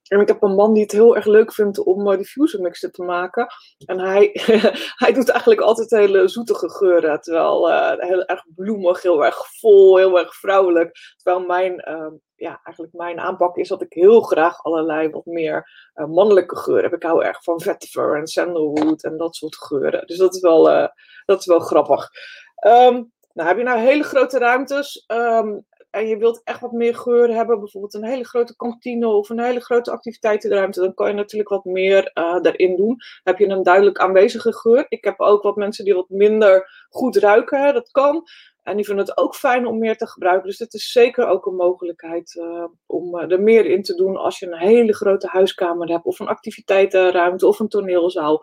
En 0.09 0.21
ik 0.21 0.29
heb 0.29 0.43
een 0.43 0.55
man 0.55 0.73
die 0.73 0.83
het 0.83 0.93
heel 0.93 1.17
erg 1.17 1.25
leuk 1.25 1.53
vindt 1.53 1.79
om 1.79 2.09
uh, 2.09 2.17
diffuser 2.17 2.61
mixen 2.61 2.93
te 2.93 3.03
maken. 3.03 3.47
En 3.87 3.99
hij, 4.01 4.31
hij 5.03 5.13
doet 5.13 5.29
eigenlijk 5.29 5.61
altijd 5.61 5.91
hele 5.91 6.29
zoetige 6.29 6.71
geuren. 6.71 7.21
Terwijl 7.21 7.71
uh, 7.71 7.93
heel 7.97 8.25
erg 8.25 8.45
bloemig, 8.55 9.03
heel 9.03 9.25
erg 9.25 9.59
vol, 9.59 9.97
heel 9.97 10.19
erg 10.19 10.35
vrouwelijk. 10.35 10.99
Terwijl 11.17 11.47
mijn, 11.47 11.85
uh, 11.89 12.13
ja, 12.35 12.61
eigenlijk 12.63 12.95
mijn 12.97 13.21
aanpak 13.21 13.57
is 13.57 13.69
dat 13.69 13.83
ik 13.83 13.93
heel 13.93 14.21
graag 14.21 14.63
allerlei 14.63 15.11
wat 15.11 15.25
meer 15.25 15.91
mannelijke 15.95 16.57
geuren 16.57 16.85
heb. 16.85 16.95
Ik 16.95 17.03
hou 17.03 17.25
erg 17.25 17.43
van 17.43 17.61
vetiver 17.61 18.17
en 18.17 18.27
sandalwood 18.27 19.05
en 19.05 19.17
dat 19.17 19.37
soort 19.37 19.57
geuren. 19.57 20.07
Dus 20.07 20.17
dat 20.19 20.35
is 20.35 20.41
wel, 20.41 20.63
dat 21.25 21.41
is 21.41 21.47
wel 21.47 21.61
grappig. 21.61 22.11
Um, 22.67 23.13
nou, 23.35 23.49
heb 23.49 23.59
je 23.59 23.65
nou 23.65 23.81
hele 23.81 24.03
grote 24.03 24.39
ruimtes? 24.39 25.05
Um, 25.07 25.65
en 25.93 26.07
je 26.09 26.17
wilt 26.17 26.41
echt 26.45 26.61
wat 26.61 26.73
meer 26.73 26.95
geur 26.95 27.35
hebben, 27.35 27.59
bijvoorbeeld 27.59 27.95
een 27.95 28.05
hele 28.05 28.25
grote 28.25 28.57
kantine 28.57 29.07
of 29.07 29.29
een 29.29 29.41
hele 29.41 29.61
grote 29.61 29.91
activiteitenruimte, 29.91 30.81
dan 30.81 30.95
kan 30.95 31.09
je 31.09 31.15
natuurlijk 31.15 31.51
wat 31.51 31.65
meer 31.65 32.11
uh, 32.15 32.41
daarin 32.41 32.77
doen. 32.77 32.97
Heb 33.23 33.39
je 33.39 33.49
een 33.49 33.63
duidelijk 33.63 33.99
aanwezige 33.99 34.53
geur. 34.53 34.87
Ik 34.89 35.05
heb 35.05 35.21
ook 35.21 35.43
wat 35.43 35.57
mensen 35.57 35.85
die 35.85 35.95
wat 35.95 36.09
minder 36.09 36.87
goed 36.89 37.17
ruiken, 37.17 37.75
dat 37.75 37.91
kan. 37.91 38.25
En 38.63 38.77
die 38.77 38.85
vinden 38.85 39.05
het 39.05 39.17
ook 39.17 39.35
fijn 39.35 39.67
om 39.67 39.79
meer 39.79 39.97
te 39.97 40.07
gebruiken. 40.07 40.49
Dus 40.49 40.59
het 40.59 40.75
is 40.75 40.93
zeker 40.93 41.27
ook 41.27 41.47
een 41.47 41.57
mogelijkheid 41.57 42.35
uh, 42.35 42.65
om 42.87 43.17
uh, 43.17 43.31
er 43.31 43.43
meer 43.43 43.67
in 43.67 43.83
te 43.83 43.95
doen 43.95 44.17
als 44.17 44.39
je 44.39 44.47
een 44.47 44.59
hele 44.59 44.95
grote 44.95 45.27
huiskamer 45.31 45.89
hebt, 45.89 46.05
of 46.05 46.21
een 46.21 46.29
activiteitenruimte 46.29 47.47
of 47.47 47.59
een 47.59 47.69
toneelzaal. 47.69 48.41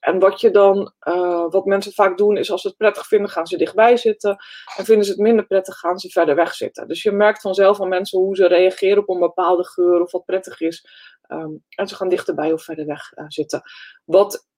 En 0.00 0.18
wat 0.18 0.40
je 0.40 0.50
dan, 0.50 0.92
uh, 1.08 1.50
wat 1.50 1.64
mensen 1.64 1.92
vaak 1.92 2.18
doen, 2.18 2.36
is 2.36 2.50
als 2.50 2.60
ze 2.60 2.68
het 2.68 2.76
prettig 2.76 3.06
vinden, 3.06 3.30
gaan 3.30 3.46
ze 3.46 3.56
dichtbij 3.56 3.96
zitten. 3.96 4.36
En 4.76 4.84
vinden 4.84 5.04
ze 5.04 5.10
het 5.10 5.20
minder 5.20 5.46
prettig, 5.46 5.78
gaan 5.78 5.98
ze 5.98 6.08
verder 6.08 6.34
weg 6.34 6.54
zitten. 6.54 6.88
Dus 6.88 7.02
je 7.02 7.12
merkt 7.12 7.40
vanzelf 7.40 7.80
aan 7.80 7.88
mensen 7.88 8.18
hoe 8.18 8.36
ze 8.36 8.46
reageren 8.46 9.02
op 9.02 9.08
een 9.08 9.20
bepaalde 9.20 9.64
geur 9.64 10.00
of 10.00 10.12
wat 10.12 10.24
prettig 10.24 10.60
is. 10.60 10.86
Um, 11.28 11.64
en 11.68 11.88
ze 11.88 11.94
gaan 11.94 12.08
dichterbij 12.08 12.52
of 12.52 12.62
verder 12.62 12.86
weg 12.86 13.12
uh, 13.14 13.24
zitten. 13.28 13.62
Wat 14.04 14.48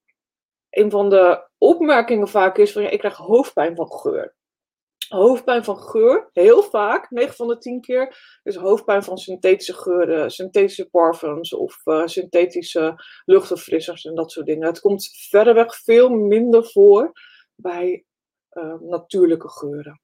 een 0.69 0.91
van 0.91 1.09
de 1.09 1.47
opmerkingen 1.57 2.27
vaak 2.27 2.57
is 2.57 2.71
van 2.71 2.81
ja, 2.81 2.89
ik 2.89 2.99
krijg 2.99 3.15
hoofdpijn 3.15 3.75
van 3.75 3.91
geur 3.91 4.35
hoofdpijn 5.13 5.63
van 5.63 5.77
geur, 5.77 6.29
heel 6.31 6.63
vaak, 6.63 7.11
9 7.11 7.35
van 7.35 7.47
de 7.47 7.57
10 7.57 7.81
keer, 7.81 8.39
is 8.43 8.55
hoofdpijn 8.55 9.03
van 9.03 9.17
synthetische 9.17 9.73
geuren, 9.73 10.31
synthetische 10.31 10.89
parfums 10.89 11.53
of 11.53 11.81
uh, 11.85 12.05
synthetische 12.05 13.03
luchtverfrissers 13.25 14.05
en 14.05 14.15
dat 14.15 14.31
soort 14.31 14.45
dingen. 14.45 14.67
Het 14.67 14.79
komt 14.79 15.09
verreweg 15.29 15.75
veel 15.75 16.09
minder 16.09 16.65
voor 16.65 17.11
bij 17.55 18.05
uh, 18.51 18.79
natuurlijke 18.79 19.49
geuren. 19.49 20.01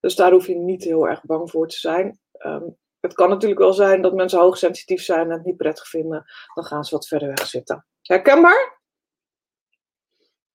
Dus 0.00 0.14
daar 0.14 0.32
hoef 0.32 0.46
je 0.46 0.54
niet 0.54 0.84
heel 0.84 1.08
erg 1.08 1.24
bang 1.24 1.50
voor 1.50 1.68
te 1.68 1.76
zijn. 1.76 2.18
Um, 2.38 2.76
het 3.00 3.14
kan 3.14 3.28
natuurlijk 3.28 3.60
wel 3.60 3.72
zijn 3.72 4.02
dat 4.02 4.14
mensen 4.14 4.40
hoogsensitief 4.40 5.02
zijn 5.02 5.26
en 5.26 5.30
het 5.30 5.44
niet 5.44 5.56
prettig 5.56 5.88
vinden. 5.88 6.24
Dan 6.54 6.64
gaan 6.64 6.84
ze 6.84 6.94
wat 6.94 7.08
verder 7.08 7.28
weg 7.28 7.46
zitten. 7.46 7.86
Herkenbaar? 8.02 8.80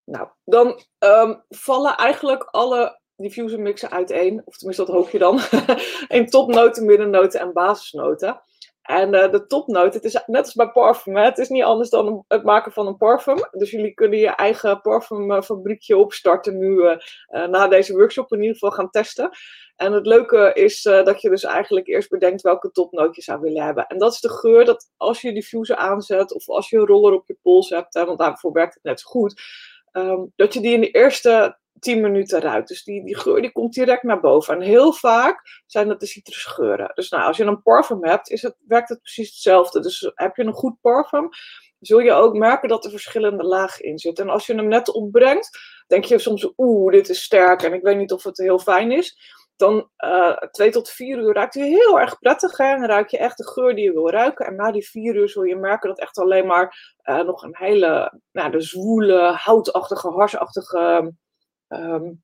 Nou, 0.04 0.30
dan 0.44 0.68
um, 1.00 1.44
vallen 1.50 1.98
eigenlijk 1.98 2.44
alle 2.44 3.00
diffuser 3.18 3.60
mixen 3.60 3.92
uiteen. 3.92 4.42
Of 4.46 4.58
tenminste, 4.58 4.86
dat 4.86 4.96
hoop 4.96 5.10
je 5.10 5.20
dan. 5.20 5.40
in 6.18 6.28
topnoten, 6.30 6.86
middennoten 6.86 7.40
en 7.40 7.54
basisnoten. 7.54 8.42
En 8.88 9.14
uh, 9.14 9.32
de 9.32 9.48
topnoot, 9.48 9.94
het 9.94 10.04
is 10.04 10.24
net 10.26 10.46
als 10.46 10.54
bij 10.54 10.70
parfum, 10.70 11.16
hè? 11.16 11.24
het 11.24 11.38
is 11.38 11.50
niet 11.50 11.64
anders 11.64 11.90
dan 11.90 12.24
het 12.28 12.44
maken 12.44 12.72
van 12.72 12.88
een 12.88 12.98
parfum. 12.98 13.38
Dus 13.52 13.72
jullie 13.72 13.94
kunnen 13.94 14.20
je 14.20 14.28
eigen 14.28 14.82
parfumfabriekje 14.82 15.98
opstarten 15.98 16.58
nu 16.58 16.68
uh, 16.68 16.98
uh, 17.30 17.48
na 17.48 17.68
deze 17.68 17.94
workshop 17.94 18.32
in 18.32 18.40
ieder 18.40 18.54
geval 18.54 18.72
gaan 18.72 18.90
testen. 18.90 19.30
En 19.76 19.92
het 19.92 20.06
leuke 20.06 20.52
is 20.54 20.82
dat 20.82 21.22
je 21.22 21.30
dus 21.30 21.44
eigenlijk 21.44 21.88
eerst 21.88 22.10
bedenkt 22.10 22.42
welke 22.42 22.72
topnoot 22.72 23.16
je 23.16 23.22
zou 23.22 23.40
willen 23.42 23.64
hebben. 23.64 23.88
En 23.88 23.98
dat 23.98 24.14
is 24.14 24.20
de 24.20 24.30
geur 24.30 24.66
dat 24.66 24.92
als 24.98 25.22
je 25.22 25.34
diffuser 25.34 25.76
aanzet 25.76 26.34
of 26.34 26.50
als 26.50 26.70
je 26.70 26.78
een 26.78 26.86
roller 26.86 27.14
op 27.14 27.28
je 27.28 27.38
pols 27.42 27.70
hebt, 27.70 27.94
hè, 27.94 28.06
want 28.06 28.20
daarvoor 28.20 28.52
werkt 28.52 28.74
het 28.74 28.84
net 28.84 29.00
zo 29.00 29.10
goed 29.10 29.42
ehm, 29.92 30.26
dat 30.36 30.54
je 30.54 30.60
die 30.60 30.74
in 30.74 30.82
de 30.82 30.92
eerste 30.92 31.58
10 31.80 32.02
minuten 32.02 32.40
ruikt. 32.42 32.68
Dus 32.68 32.84
die, 32.84 33.04
die 33.04 33.18
geur 33.18 33.42
die 33.42 33.52
komt 33.52 33.74
direct 33.74 34.04
naar 34.04 34.20
boven. 34.20 34.56
En 34.56 34.62
heel 34.62 34.94
vaak 34.94 35.64
zijn 35.66 35.88
dat 35.88 36.00
de 36.00 36.06
citrusgeuren. 36.06 36.92
Dus 36.94 37.10
nou, 37.10 37.24
als 37.24 37.38
je 37.38 37.44
een 37.44 37.62
parfum 37.62 38.06
hebt, 38.06 38.30
is 38.30 38.42
het, 38.42 38.56
werkt 38.68 38.90
het 38.90 39.02
precies 39.02 39.30
hetzelfde. 39.30 39.80
Dus 39.80 40.12
heb 40.16 40.36
je 40.36 40.44
een 40.44 40.54
goed 40.54 40.82
parfum, 40.82 41.30
zul 41.80 42.00
je 42.00 42.12
ook 42.12 42.38
merken 42.38 42.70
dat 42.70 42.86
er 42.86 42.92
verschillende 42.92 43.44
lagen 43.44 43.86
in 43.86 44.00
zitten. 44.00 44.26
En 44.26 44.32
als 44.32 44.46
je 44.46 44.56
hem 44.56 44.68
net 44.68 44.90
opbrengt, 44.90 45.60
denk 45.88 46.04
je 46.04 46.20
soms, 46.20 46.54
oeh, 46.58 46.92
dit 46.92 47.10
is 47.10 47.24
sterk 47.24 47.64
en 47.64 47.74
ik 47.74 47.82
weet 47.82 47.98
niet 47.98 48.12
of 48.12 48.24
het 48.24 48.38
heel 48.38 48.60
fijn 48.60 48.92
is. 48.92 49.36
Dan 49.56 49.90
uh, 49.98 50.38
twee 50.38 50.70
tot 50.70 50.90
vier 50.90 51.18
uur 51.18 51.34
ruikt 51.34 51.54
hij 51.54 51.68
heel 51.68 52.00
erg 52.00 52.20
prettig. 52.20 52.60
En 52.60 52.80
dan 52.80 52.90
ruik 52.90 53.10
je 53.10 53.18
echt 53.18 53.38
de 53.38 53.48
geur 53.48 53.76
die 53.76 53.84
je 53.84 53.92
wil 53.92 54.10
ruiken. 54.10 54.46
En 54.46 54.56
na 54.56 54.72
die 54.72 54.90
vier 54.90 55.16
uur 55.16 55.30
zul 55.30 55.44
je 55.44 55.56
merken 55.56 55.90
dat 55.90 56.00
echt 56.00 56.18
alleen 56.18 56.46
maar 56.46 56.96
uh, 57.04 57.22
nog 57.22 57.44
een 57.44 57.56
hele 57.58 58.22
nou, 58.32 58.52
de 58.52 58.62
zwoele, 58.62 59.22
houtachtige, 59.22 60.10
harsachtige 60.10 61.14
um, 61.68 62.24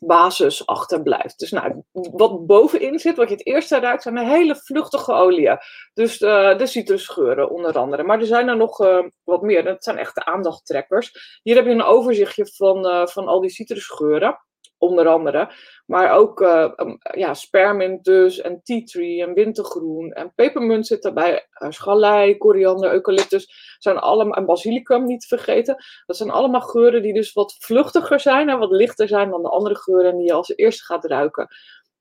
basis 0.00 0.66
achterblijft. 0.66 1.38
Dus 1.38 1.50
nou, 1.50 1.82
wat 1.92 2.46
bovenin 2.46 2.98
zit, 2.98 3.16
wat 3.16 3.28
je 3.28 3.34
het 3.34 3.46
eerste 3.46 3.78
ruikt, 3.78 4.02
zijn 4.02 4.18
hele 4.18 4.56
vluchtige 4.56 5.12
oliën. 5.12 5.58
Dus 5.94 6.20
uh, 6.20 6.58
de 6.58 6.66
citrusgeuren 6.66 7.50
onder 7.50 7.78
andere. 7.78 8.02
Maar 8.02 8.20
er 8.20 8.26
zijn 8.26 8.48
er 8.48 8.56
nog 8.56 8.80
uh, 8.80 9.04
wat 9.24 9.42
meer. 9.42 9.64
Dat 9.64 9.84
zijn 9.84 9.98
echte 9.98 10.24
aandachttrekkers. 10.24 11.40
Hier 11.42 11.56
heb 11.56 11.64
je 11.64 11.70
een 11.70 11.82
overzichtje 11.82 12.46
van, 12.46 12.86
uh, 12.86 13.06
van 13.06 13.28
al 13.28 13.40
die 13.40 13.50
citrusgeuren 13.50 14.40
onder 14.80 15.08
andere. 15.08 15.52
Maar 15.86 16.12
ook 16.12 16.40
uh, 16.40 16.72
ja, 17.14 17.34
spermint 17.34 18.04
dus, 18.04 18.40
en 18.40 18.60
tea 18.62 18.84
tree, 18.84 19.22
en 19.22 19.34
wintergroen, 19.34 20.12
en 20.12 20.32
pepermunt 20.34 20.86
zit 20.86 21.04
erbij, 21.04 21.46
uh, 21.62 21.70
schalei, 21.70 22.36
koriander, 22.36 22.92
eucalyptus, 22.92 23.76
zijn 23.78 23.98
allemaal, 23.98 24.36
en 24.36 24.46
basilicum 24.46 25.04
niet 25.04 25.20
te 25.20 25.36
vergeten. 25.36 25.84
Dat 26.06 26.16
zijn 26.16 26.30
allemaal 26.30 26.60
geuren 26.60 27.02
die 27.02 27.14
dus 27.14 27.32
wat 27.32 27.56
vluchtiger 27.58 28.20
zijn 28.20 28.48
en 28.48 28.58
wat 28.58 28.70
lichter 28.70 29.08
zijn 29.08 29.30
dan 29.30 29.42
de 29.42 29.48
andere 29.48 29.76
geuren 29.76 30.16
die 30.16 30.26
je 30.26 30.32
als 30.32 30.56
eerste 30.56 30.84
gaat 30.84 31.04
ruiken. 31.04 31.48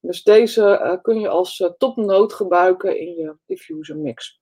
Dus 0.01 0.23
deze 0.23 0.61
uh, 0.61 1.01
kun 1.01 1.19
je 1.19 1.29
als 1.29 1.73
topnoot 1.77 2.33
gebruiken 2.33 2.99
in 2.99 3.13
je 3.13 3.35
diffuser 3.45 3.97
mix. 3.97 4.39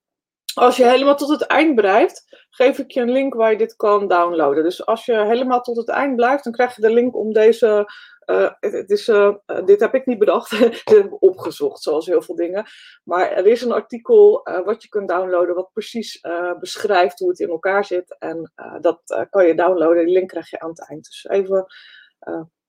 Als 0.58 0.78
je 0.78 0.86
helemaal 0.86 1.16
tot 1.16 1.30
het 1.30 1.42
eind 1.42 1.76
blijft, 1.76 2.46
geef 2.50 2.78
ik 2.78 2.92
je 2.92 3.02
een 3.02 3.12
link 3.12 3.34
waar 3.34 3.52
je 3.52 3.58
dit 3.58 3.76
kan 3.76 4.08
downloaden. 4.08 4.64
Dus 4.64 4.86
als 4.86 5.06
je 5.06 5.26
helemaal 5.26 5.62
tot 5.62 5.78
het 5.78 5.90
eind 5.90 6.16
blijft, 6.16 6.44
dan 6.44 6.54
krijg 6.54 6.76
je 6.76 6.82
de 6.82 6.90
link 6.90 7.16
om 7.16 7.34
deze 7.34 7.92
uh, 8.26 8.52
het 8.60 8.90
is, 8.90 9.08
uh, 9.08 9.34
dit 9.66 9.80
heb 9.80 9.96
ik 9.96 10.06
niet 10.06 10.20
bedacht, 10.20 10.50
dit 10.60 10.82
heb 10.84 11.06
ik 11.06 11.24
opgezocht, 11.24 11.82
zoals 11.82 12.06
heel 12.06 12.22
veel 12.22 12.36
dingen. 12.36 12.66
Maar 13.04 13.32
er 13.32 13.46
is 13.46 13.62
een 13.62 13.72
artikel 13.72 14.48
wat 14.66 14.84
je 14.84 14.90
kunt 14.90 15.10
downloaden, 15.10 15.56
wat 15.56 15.72
precies 15.74 16.22
beschrijft 16.60 17.20
hoe 17.20 17.30
het 17.30 17.40
in 17.40 17.50
elkaar 17.50 17.86
zit. 17.86 18.16
En 18.20 18.52
dat 18.82 19.28
kan 19.30 19.48
je 19.48 19.56
downloaden, 19.56 20.06
die 20.06 20.14
link 20.14 20.30
krijg 20.30 20.50
je 20.50 20.60
aan 20.60 20.70
het 20.70 20.90
eind. 20.90 21.06
Dus 21.06 21.26
even 21.28 21.66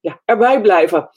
ja, 0.00 0.20
erbij 0.24 0.60
blijven. 0.60 1.10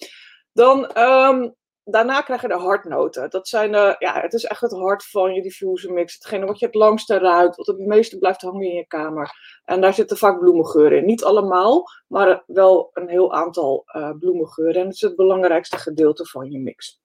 Dan 0.54 0.98
um, 0.98 1.56
daarna 1.92 2.22
krijg 2.22 2.42
je 2.42 2.48
de 2.48 2.54
hartnoten. 2.54 3.30
Dat 3.30 3.48
zijn, 3.48 3.74
uh, 3.74 3.94
ja, 4.00 4.22
het 4.22 4.34
is 4.34 4.44
echt 4.44 4.62
het 4.62 4.72
hart 4.72 5.06
van 5.06 5.34
je 5.34 5.42
diffuser 5.42 5.94
mix. 5.94 6.14
Hetgene 6.14 6.46
wat 6.46 6.60
je 6.60 6.66
het 6.66 6.76
langste 6.76 7.18
ruikt, 7.18 7.56
wat 7.56 7.68
het 7.68 7.80
meeste 7.80 8.18
blijft 8.18 8.42
hangen 8.42 8.62
in 8.62 8.76
je 8.76 8.88
kamer. 8.88 9.32
En 9.66 9.82
daar 9.82 9.94
zitten 9.94 10.18
vaak 10.18 10.40
bloemengeuren 10.40 10.98
in. 10.98 11.06
Niet 11.06 11.24
allemaal, 11.24 11.84
maar 12.08 12.44
wel 12.48 12.90
een 12.94 13.10
heel 13.10 13.34
aantal 13.34 13.84
uh, 13.96 14.12
bloemengeuren. 14.20 14.82
En 14.82 14.86
het 14.86 14.96
is 14.96 15.02
het 15.02 15.16
belangrijkste 15.16 15.78
gedeelte 15.78 16.26
van 16.26 16.52
je 16.52 16.60
mix. 16.60 17.00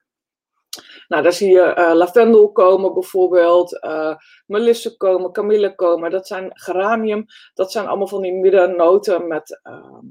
Nou, 1.09 1.23
daar 1.23 1.33
zie 1.33 1.51
je 1.51 1.75
uh, 1.79 1.95
lavendel 1.95 2.53
komen 2.53 2.95
bijvoorbeeld, 2.95 3.85
uh, 3.85 4.15
melisse 4.47 4.97
komen, 4.97 5.33
kamille 5.33 5.75
komen. 5.75 6.11
Dat 6.11 6.27
zijn 6.27 6.51
geranium. 6.53 7.25
Dat 7.55 7.73
zijn 7.73 7.87
allemaal 7.87 8.09
van 8.09 8.23
die 8.23 8.35
middennoten 8.35 9.27
met 9.27 9.61
ehm, 9.63 10.05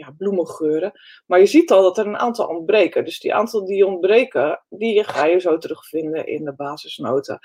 ja, 0.00 0.14
bloemengeuren. 0.18 0.92
Maar 1.26 1.38
je 1.38 1.46
ziet 1.46 1.70
al 1.70 1.82
dat 1.82 1.98
er 1.98 2.06
een 2.06 2.18
aantal 2.18 2.46
ontbreken. 2.46 3.04
Dus 3.04 3.20
die 3.20 3.34
aantal 3.34 3.64
die 3.64 3.86
ontbreken, 3.86 4.62
die 4.68 5.04
ga 5.04 5.24
je 5.24 5.40
zo 5.40 5.58
terugvinden 5.58 6.26
in 6.26 6.44
de 6.44 6.54
basisnoten. 6.54 7.38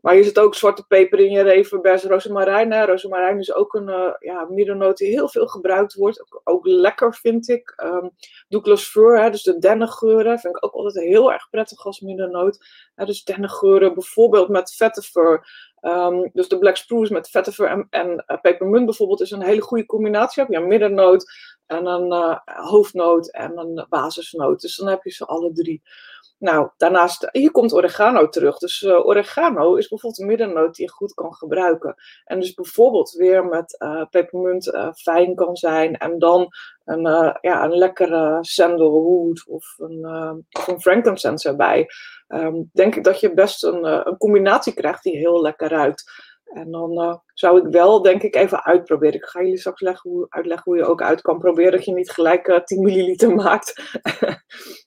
Maar 0.00 0.16
je 0.16 0.24
zit 0.24 0.38
ook 0.38 0.54
zwarte 0.54 0.86
peper 0.86 1.18
in 1.18 1.30
je 1.30 1.42
revenbers, 1.42 2.04
rozemarijn. 2.04 2.84
Rozemarijn 2.84 3.38
is 3.38 3.54
ook 3.54 3.74
een 3.74 3.88
uh, 3.88 4.12
ja, 4.18 4.46
middennoot 4.50 4.96
die 4.96 5.08
heel 5.08 5.28
veel 5.28 5.46
gebruikt 5.46 5.94
wordt. 5.94 6.20
Ook, 6.20 6.40
ook 6.44 6.66
lekker 6.66 7.14
vind 7.14 7.48
ik. 7.48 7.74
Um, 7.84 8.10
Douglas 8.48 8.84
fir, 8.84 9.22
hè, 9.22 9.30
dus 9.30 9.42
de 9.42 9.58
dennengeuren, 9.58 10.38
vind 10.38 10.56
ik 10.56 10.64
ook 10.64 10.72
altijd 10.72 11.04
heel 11.04 11.32
erg 11.32 11.48
prettig 11.50 11.86
als 11.86 12.00
middennoot. 12.00 12.58
Hè, 12.94 13.04
dus 13.04 13.24
dennengeuren 13.24 13.94
bijvoorbeeld 13.94 14.48
met 14.48 14.74
vetiver. 14.74 15.46
Um, 15.86 16.30
dus 16.32 16.48
de 16.48 16.58
black 16.58 16.76
spruce 16.76 17.12
met 17.12 17.28
vetiver 17.28 17.68
en, 17.68 17.86
en 17.90 18.24
uh, 18.26 18.40
pepermunt 18.40 18.84
bijvoorbeeld 18.84 19.20
is 19.20 19.30
een 19.30 19.42
hele 19.42 19.60
goede 19.60 19.86
combinatie. 19.86 20.42
Heb 20.42 20.52
je 20.52 20.58
een 20.58 20.68
middennoot 20.68 21.32
en 21.66 21.86
een 21.86 22.12
uh, 22.12 22.36
hoofdnoot 22.44 23.28
en 23.30 23.58
een 23.58 23.86
basisnoot. 23.88 24.60
Dus 24.60 24.76
dan 24.76 24.88
heb 24.88 25.02
je 25.02 25.10
ze 25.10 25.26
alle 25.26 25.52
drie. 25.52 25.82
Nou, 26.38 26.70
daarnaast, 26.76 27.28
hier 27.32 27.50
komt 27.50 27.72
oregano 27.72 28.28
terug. 28.28 28.58
Dus 28.58 28.82
uh, 28.82 29.06
oregano 29.06 29.74
is 29.74 29.88
bijvoorbeeld 29.88 30.20
een 30.20 30.26
middennoot 30.26 30.74
die 30.74 30.84
je 30.84 30.92
goed 30.92 31.14
kan 31.14 31.34
gebruiken. 31.34 31.94
En 32.24 32.40
dus 32.40 32.54
bijvoorbeeld 32.54 33.10
weer 33.10 33.44
met 33.44 33.76
uh, 33.82 34.04
pepermunt 34.10 34.66
uh, 34.66 34.92
fijn 34.92 35.34
kan 35.34 35.56
zijn. 35.56 35.96
En 35.96 36.18
dan 36.18 36.48
een, 36.84 37.02
ja, 37.40 37.64
een 37.64 37.76
lekkere 37.78 38.38
sandalwood 38.40 39.46
of 39.46 39.74
een, 39.76 40.04
of 40.50 40.66
een 40.66 40.80
frankincense 40.80 41.48
erbij. 41.48 41.86
Um, 42.28 42.70
denk 42.72 42.94
ik 42.94 43.04
dat 43.04 43.20
je 43.20 43.34
best 43.34 43.64
een, 43.64 43.84
een 43.84 44.16
combinatie 44.16 44.74
krijgt 44.74 45.02
die 45.02 45.16
heel 45.16 45.40
lekker 45.40 45.68
ruikt. 45.68 46.24
En 46.44 46.70
dan 46.70 47.22
zou 47.34 47.66
ik 47.66 47.72
wel, 47.72 48.02
denk 48.02 48.22
ik, 48.22 48.34
even 48.34 48.64
uitproberen. 48.64 49.14
Ik 49.14 49.24
ga 49.24 49.40
jullie 49.40 49.58
straks 49.58 49.80
leggen 49.80 50.10
hoe, 50.10 50.26
uitleggen 50.28 50.72
hoe 50.72 50.76
je 50.76 50.86
ook 50.86 51.02
uit 51.02 51.20
kan 51.20 51.38
proberen. 51.38 51.72
Dat 51.72 51.84
je 51.84 51.92
niet 51.92 52.10
gelijk 52.10 52.62
10 52.64 52.82
milliliter 52.82 53.34
maakt. 53.34 53.98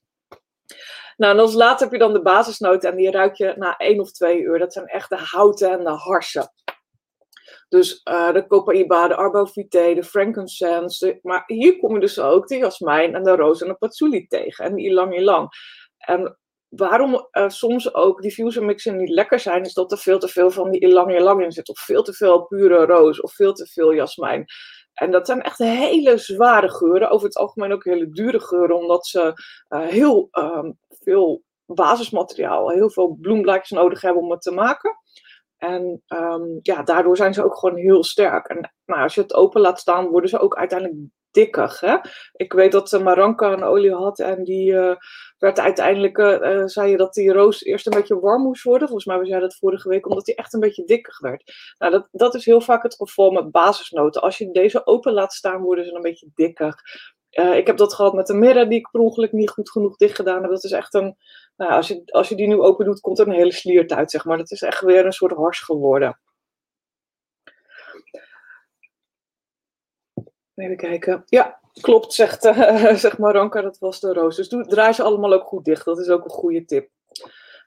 Nou, 1.20 1.34
en 1.34 1.40
als 1.40 1.54
laat 1.54 1.80
heb 1.80 1.92
je 1.92 1.98
dan 1.98 2.14
de 2.14 2.22
basisnoten 2.22 2.90
en 2.90 2.96
die 2.96 3.12
ruik 3.12 3.36
je 3.36 3.54
na 3.58 3.78
één 3.78 4.00
of 4.00 4.12
twee 4.12 4.42
uur. 4.42 4.60
Dat 4.60 4.74
zijn 4.74 4.86
echt 4.86 5.10
de 5.10 5.18
houten 5.18 5.72
en 5.72 5.84
de 5.84 5.90
harsen. 5.90 6.52
Dus 7.70 8.02
uh, 8.04 8.34
de 8.34 8.48
copaiba, 8.48 9.08
de 9.08 9.16
arbovitae, 9.16 9.96
de 9.96 10.04
frankincense. 10.04 11.20
maar 11.22 11.44
hier 11.46 11.78
kom 11.78 11.94
je 11.94 12.00
dus 12.00 12.20
ook 12.20 12.48
de 12.48 12.58
jasmijn 12.58 13.16
en 13.16 13.24
de 13.24 13.36
roos 13.36 13.62
en 13.62 13.68
de 13.68 13.74
patchouli 13.74 14.28
tegen. 14.28 14.66
En 14.66 14.76
die 14.76 14.90
ilang 14.90 15.18
ilang. 15.18 15.50
En 15.98 16.38
waarom 16.70 17.28
uh, 17.32 17.50
soms 17.50 17.94
ook 17.94 18.22
diffuser 18.22 18.64
mixen 18.64 18.98
niet 18.98 19.10
lekker 19.10 19.40
zijn, 19.40 19.64
is 19.64 19.74
dat 19.74 19.92
er 19.92 19.98
veel 19.98 20.20
te 20.20 20.28
veel 20.28 20.52
van 20.52 20.72
die 20.72 20.82
ilang 20.82 21.16
ilang 21.16 21.44
in 21.44 21.52
zit. 21.52 21.70
Of 21.70 21.80
veel 21.80 22.04
te 22.04 22.14
veel 22.14 22.42
pure 22.42 22.86
roos, 22.86 23.22
of 23.22 23.34
veel 23.34 23.54
te 23.54 23.66
veel 23.66 23.94
jasmijn. 23.94 24.46
En 25.00 25.12
dat 25.12 25.26
zijn 25.26 25.42
echt 25.42 25.58
hele 25.58 26.18
zware 26.18 26.70
geuren. 26.70 27.10
Over 27.10 27.28
het 27.28 27.38
algemeen 27.38 27.72
ook 27.72 27.84
hele 27.84 28.10
dure 28.10 28.40
geuren, 28.40 28.76
omdat 28.76 29.08
ze 29.08 29.34
uh, 29.70 29.82
heel 29.82 30.28
um, 30.32 30.78
veel 30.90 31.44
basismateriaal, 31.66 32.70
heel 32.70 32.90
veel 32.90 33.18
bloemblaadjes 33.22 33.78
nodig 33.78 34.02
hebben 34.02 34.24
om 34.24 34.32
het 34.32 34.42
te 34.42 34.52
maken. 34.52 34.98
En 35.58 36.04
um, 36.08 36.60
ja, 36.62 36.84
daardoor 36.84 37.18
zijn 37.18 37.34
ze 37.34 37.44
ook 37.44 37.58
gewoon 37.58 37.78
heel 37.78 38.04
sterk. 38.04 38.48
En 38.48 38.74
nou, 38.86 39.02
als 39.02 39.16
je 39.16 39.22
het 39.22 39.34
open 39.34 39.62
laat 39.62 39.80
staan, 39.80 40.08
worden 40.08 40.30
ze 40.30 40.40
ook 40.40 40.56
uiteindelijk 40.56 41.00
dikkig. 41.32 41.80
Hè? 41.80 41.98
Ik 42.34 42.54
weet 42.54 42.72
dat 42.72 42.92
uh, 42.92 43.02
Maranka 43.02 43.52
een 43.52 43.64
olie 43.64 43.94
had 43.94 44.20
en 44.20 44.44
die 44.44 44.72
uh, 44.72 44.96
werd 45.38 45.60
uiteindelijk, 45.60 46.18
uh, 46.18 46.62
zei 46.66 46.92
je 46.92 46.98
dat 46.98 47.14
die 47.14 47.32
roos 47.32 47.64
eerst 47.64 47.88
een 47.88 47.98
beetje 47.98 48.20
warm 48.20 48.42
moest 48.42 48.64
worden. 48.64 48.88
Volgens 48.88 49.08
mij 49.08 49.18
was 49.18 49.28
jij 49.28 49.40
dat 49.40 49.56
vorige 49.56 49.90
week, 49.90 50.10
omdat 50.10 50.26
die 50.26 50.36
echt 50.36 50.54
een 50.54 50.60
beetje 50.60 50.84
dikkig 50.86 51.20
werd. 51.20 51.54
Nou, 51.78 51.92
dat, 51.92 52.08
dat 52.12 52.36
is 52.36 52.46
heel 52.46 52.62
vaak 52.62 52.84
het 52.84 52.96
geval 52.96 53.32
met 53.32 53.52
basisnoten. 53.52 54.22
Als 54.22 54.38
je 54.38 54.52
deze 54.52 54.86
open 54.86 55.14
laat 55.14 55.34
staan, 55.34 55.62
worden 55.62 55.86
ze 55.86 55.94
een 55.94 56.02
beetje 56.02 56.30
dikkig. 56.36 56.76
Uh, 57.32 57.56
ik 57.56 57.68
heb 57.68 57.78
dat 57.78 57.94
gehad 57.94 58.14
met 58.14 58.28
de 58.28 58.34
mirror 58.34 58.70
die 58.70 58.80
ik 58.80 58.90
per 58.92 59.00
ongeluk 59.00 59.32
niet 59.32 59.50
goed 59.50 59.72
genoeg 59.72 59.96
dicht 59.96 60.16
gedaan 60.16 60.42
heb. 60.42 60.52
Dat 60.52 60.64
is 60.64 60.72
echt 60.72 60.94
een, 60.94 61.18
nou, 61.58 61.72
als, 61.72 61.88
je, 61.88 62.02
als 62.06 62.30
je 62.30 62.36
die 62.36 62.48
nu 62.48 62.60
open 62.60 62.86
doet, 62.86 63.00
komt 63.00 63.20
er 63.20 63.28
een 63.28 63.34
hele 63.34 63.52
sliert 63.52 63.94
uit, 63.94 64.12
zeg 64.12 64.26
maar. 64.26 64.38
Dat 64.38 64.52
is 64.52 64.62
echt 64.62 64.82
weer 64.82 65.06
een 65.06 65.12
soort 65.12 65.36
hars 65.36 65.60
geworden. 65.60 66.20
Even 70.60 70.78
kijken. 70.78 71.24
Ja, 71.26 71.60
klopt, 71.82 72.14
zegt, 72.14 72.46
uh, 72.46 72.94
zegt 72.96 73.18
Maranka, 73.18 73.62
dat 73.62 73.78
was 73.78 74.00
de 74.00 74.14
roos. 74.14 74.36
Dus 74.36 74.50
doe, 74.50 74.68
draai 74.68 74.94
ze 74.94 75.04
allemaal 75.04 75.34
ook 75.34 75.48
goed 75.48 75.66
dicht. 75.66 75.86
Dat 75.86 76.00
is 76.00 76.10
ook 76.10 76.24
een 76.24 76.30
goede 76.30 76.66
tip. 76.66 76.90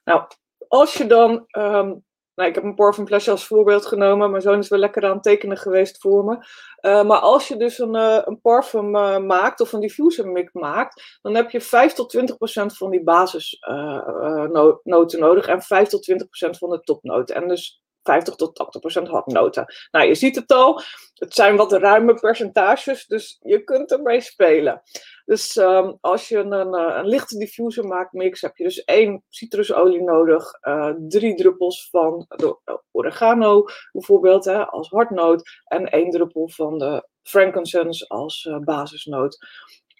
Nou, 0.04 0.26
als 0.68 0.94
je 0.94 1.06
dan 1.06 1.44
um, 1.58 2.04
nou, 2.34 2.48
ik 2.48 2.54
heb 2.54 2.64
een 2.64 2.74
parfumflesje 2.74 3.30
als 3.30 3.46
voorbeeld 3.46 3.86
genomen. 3.86 4.30
Mijn 4.30 4.42
zoon 4.42 4.58
is 4.58 4.68
wel 4.68 4.78
lekker 4.78 5.04
aan 5.04 5.14
het 5.14 5.22
tekenen 5.22 5.56
geweest 5.56 6.00
voor 6.00 6.24
me. 6.24 6.36
Uh, 6.80 7.04
maar 7.04 7.18
als 7.18 7.48
je 7.48 7.56
dus 7.56 7.78
een, 7.78 7.96
uh, 7.96 8.18
een 8.24 8.40
parfum 8.40 8.90
maakt 9.26 9.60
of 9.60 9.72
een 9.72 9.80
diffuser 9.80 10.28
mix 10.28 10.52
maakt, 10.52 11.18
dan 11.22 11.34
heb 11.34 11.50
je 11.50 11.60
5 11.60 11.92
tot 11.92 12.10
20 12.10 12.36
procent 12.36 12.76
van 12.76 12.90
die 12.90 13.02
basisnoten 13.02 15.20
nodig 15.20 15.46
en 15.46 15.62
5 15.62 15.88
tot 15.88 16.02
20 16.02 16.26
procent 16.26 16.58
van 16.58 16.70
de 16.70 16.80
topnoten. 16.80 17.34
En 17.34 17.48
dus 17.48 17.81
50 18.02 18.34
tot 18.34 18.54
80 18.54 18.80
procent 18.80 19.08
hardnoten. 19.08 19.64
Nou, 19.90 20.06
je 20.06 20.14
ziet 20.14 20.36
het 20.36 20.52
al. 20.52 20.82
Het 21.14 21.34
zijn 21.34 21.56
wat 21.56 21.72
ruime 21.72 22.14
percentages, 22.14 23.06
dus 23.06 23.38
je 23.42 23.64
kunt 23.64 23.92
ermee 23.92 24.20
spelen. 24.20 24.82
Dus 25.24 25.56
ehm, 25.56 25.92
als 26.00 26.28
je 26.28 26.38
een, 26.38 26.52
een, 26.52 27.06
lichte 27.06 27.38
diffuser 27.38 27.84
maakt 27.84 28.12
mix, 28.12 28.40
heb 28.40 28.56
je 28.56 28.64
dus 28.64 28.84
één 28.84 29.24
citrusolie 29.28 30.02
nodig, 30.02 30.52
uh, 30.62 30.92
drie 31.08 31.34
druppels 31.34 31.88
van 31.90 32.24
de 32.28 32.58
oregano 32.90 33.64
bijvoorbeeld 33.92 34.44
hè, 34.44 34.66
als 34.66 34.88
hartnoot 34.88 35.60
en 35.64 35.90
één 35.90 36.10
druppel 36.10 36.48
van 36.48 36.78
de 36.78 37.08
frankincense 37.22 38.08
als 38.08 38.44
uh, 38.44 38.58
basisnoot. 38.58 39.38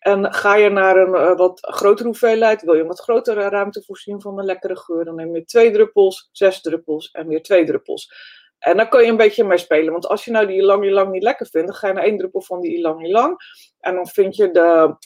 En 0.02 0.35
ga 0.35 0.54
je 0.54 0.68
naar 0.68 0.97
een 0.97 1.14
uh, 1.14 1.37
wat 1.37 1.59
grotere 1.61 2.09
hoeveelheid, 2.09 2.62
wil 2.62 2.75
je 2.75 2.80
een 2.80 2.87
wat 2.87 3.00
grotere 3.00 3.49
ruimte 3.49 3.82
voorzien 3.82 4.21
van 4.21 4.38
een 4.38 4.44
lekkere 4.44 4.76
geur, 4.76 5.04
dan 5.04 5.14
neem 5.14 5.35
je 5.35 5.44
twee 5.44 5.71
druppels, 5.71 6.28
zes 6.32 6.61
druppels 6.61 7.11
en 7.11 7.26
weer 7.28 7.42
twee 7.42 7.64
druppels. 7.64 8.12
En 8.59 8.76
dan 8.76 8.88
kan 8.88 9.02
je 9.02 9.11
een 9.11 9.16
beetje 9.16 9.44
mee 9.44 9.59
spelen. 9.59 9.92
Want 9.92 10.06
als 10.06 10.25
je 10.25 10.30
nou 10.30 10.47
die 10.47 10.56
ilang 10.56 10.85
ilang 10.85 11.11
niet 11.11 11.23
lekker 11.23 11.47
vindt, 11.47 11.66
dan 11.66 11.76
ga 11.76 11.87
je 11.87 11.92
naar 11.92 12.04
één 12.04 12.18
druppel 12.18 12.42
van 12.42 12.61
die 12.61 12.76
ilang 12.76 13.06
ilang. 13.06 13.37
En 13.80 13.94
dan 13.94 14.06
vind 14.06 14.37
je 14.37 14.50
de, 14.50 14.97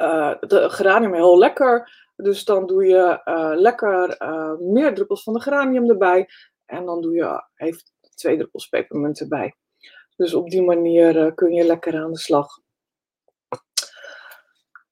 uh, 0.00 0.34
de 0.40 0.70
geranium 0.70 1.14
heel 1.14 1.38
lekker. 1.38 1.90
Dus 2.16 2.44
dan 2.44 2.66
doe 2.66 2.86
je 2.86 3.20
uh, 3.24 3.52
lekker 3.54 4.16
meer 4.58 4.94
druppels 4.94 5.22
van 5.22 5.32
de 5.32 5.40
geranium 5.40 5.88
erbij. 5.88 6.28
En 6.66 6.84
dan 6.84 7.00
doe 7.00 7.14
je 7.14 7.44
even 7.56 7.82
twee 8.14 8.36
druppels 8.36 8.68
pepermunt 8.68 9.20
erbij. 9.20 9.54
Dus 10.16 10.34
op 10.34 10.50
die 10.50 10.62
manier 10.62 11.34
kun 11.34 11.52
je 11.52 11.64
lekker 11.64 11.94
aan 11.94 12.12
de 12.12 12.18
slag. 12.18 12.58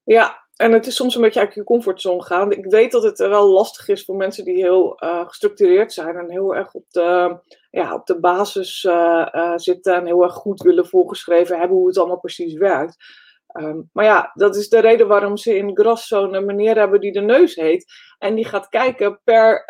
Ja, 0.08 0.44
en 0.56 0.72
het 0.72 0.86
is 0.86 0.96
soms 0.96 1.14
een 1.14 1.20
beetje 1.20 1.40
uit 1.40 1.54
je 1.54 1.64
comfortzone 1.64 2.22
gaan. 2.22 2.52
Ik 2.52 2.64
weet 2.64 2.92
dat 2.92 3.02
het 3.02 3.18
wel 3.18 3.48
lastig 3.48 3.88
is 3.88 4.04
voor 4.04 4.16
mensen 4.16 4.44
die 4.44 4.54
heel 4.54 5.04
uh, 5.04 5.26
gestructureerd 5.26 5.92
zijn 5.92 6.16
en 6.16 6.30
heel 6.30 6.54
erg 6.54 6.74
op 6.74 6.84
de, 6.88 7.38
ja, 7.70 7.94
op 7.94 8.06
de 8.06 8.20
basis 8.20 8.84
uh, 8.84 9.28
uh, 9.32 9.52
zitten 9.56 9.94
en 9.94 10.06
heel 10.06 10.22
erg 10.22 10.32
goed 10.32 10.62
willen 10.62 10.86
voorgeschreven 10.86 11.58
hebben 11.58 11.76
hoe 11.76 11.86
het 11.86 11.98
allemaal 11.98 12.20
precies 12.20 12.54
werkt. 12.54 12.96
Um, 13.58 13.90
maar 13.92 14.04
ja, 14.04 14.30
dat 14.34 14.56
is 14.56 14.68
de 14.68 14.80
reden 14.80 15.08
waarom 15.08 15.36
ze 15.36 15.56
in 15.56 15.76
Gras 15.76 16.06
zo'n 16.06 16.44
meneer 16.44 16.76
hebben 16.76 17.00
die 17.00 17.12
de 17.12 17.20
neus 17.20 17.54
heet. 17.54 17.92
En 18.18 18.34
die 18.34 18.44
gaat 18.44 18.68
kijken 18.68 19.20
per 19.24 19.64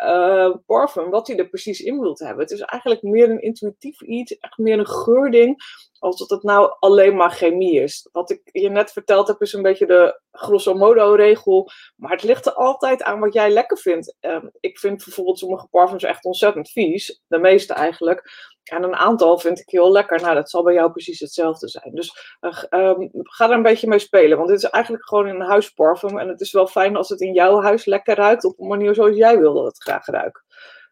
parfum 0.65 1.09
wat 1.09 1.27
hij 1.27 1.37
er 1.37 1.49
precies 1.49 1.79
in 1.79 1.99
wilt 1.99 2.19
hebben. 2.19 2.43
Het 2.43 2.51
is 2.51 2.59
eigenlijk 2.59 3.01
meer 3.01 3.29
een 3.29 3.41
intuïtief 3.41 4.01
iets, 4.01 4.37
echt 4.37 4.57
meer 4.57 4.79
een 4.79 4.87
geurding 4.87 5.63
als 5.99 6.17
dat 6.17 6.29
het 6.29 6.43
nou 6.43 6.75
alleen 6.79 7.15
maar 7.15 7.31
chemie 7.31 7.81
is. 7.81 8.09
Wat 8.11 8.29
ik 8.29 8.41
je 8.51 8.69
net 8.69 8.91
verteld 8.91 9.27
heb, 9.27 9.41
is 9.41 9.53
een 9.53 9.61
beetje 9.61 9.85
de 9.85 10.21
grosso 10.31 10.73
modo 10.73 11.13
regel. 11.13 11.69
Maar 11.95 12.11
het 12.11 12.23
ligt 12.23 12.45
er 12.45 12.53
altijd 12.53 13.03
aan 13.03 13.19
wat 13.19 13.33
jij 13.33 13.49
lekker 13.49 13.77
vindt. 13.77 14.15
Um, 14.19 14.49
ik 14.59 14.79
vind 14.79 15.03
bijvoorbeeld 15.03 15.39
sommige 15.39 15.67
parfums 15.67 16.03
echt 16.03 16.25
ontzettend 16.25 16.69
vies. 16.69 17.21
De 17.27 17.39
meeste 17.39 17.73
eigenlijk. 17.73 18.31
En 18.69 18.83
een 18.83 18.95
aantal 18.95 19.37
vind 19.37 19.59
ik 19.59 19.69
heel 19.69 19.91
lekker. 19.91 20.21
Nou, 20.21 20.35
dat 20.35 20.49
zal 20.49 20.63
bij 20.63 20.73
jou 20.73 20.91
precies 20.91 21.19
hetzelfde 21.19 21.67
zijn. 21.67 21.91
Dus 21.93 22.37
uh, 22.41 22.63
um, 22.69 23.09
ga 23.13 23.45
er 23.45 23.55
een 23.55 23.61
beetje 23.61 23.87
mee 23.87 23.99
spelen. 23.99 24.37
Want 24.37 24.49
dit 24.49 24.57
is 24.57 24.69
eigenlijk 24.69 25.07
gewoon 25.07 25.27
een 25.27 25.41
huisparfum. 25.41 26.17
En 26.17 26.27
het 26.27 26.41
is 26.41 26.51
wel 26.51 26.67
fijn 26.67 26.95
als 26.95 27.09
het 27.09 27.21
in 27.21 27.33
jouw 27.33 27.61
huis 27.61 27.85
lekker 27.85 28.15
ruikt. 28.15 28.45
Op 28.45 28.59
een 28.59 28.67
manier 28.67 28.93
zoals 28.95 29.15
jij 29.15 29.39
wil 29.39 29.53
dat 29.53 29.65
het 29.65 29.83
graag 29.83 30.05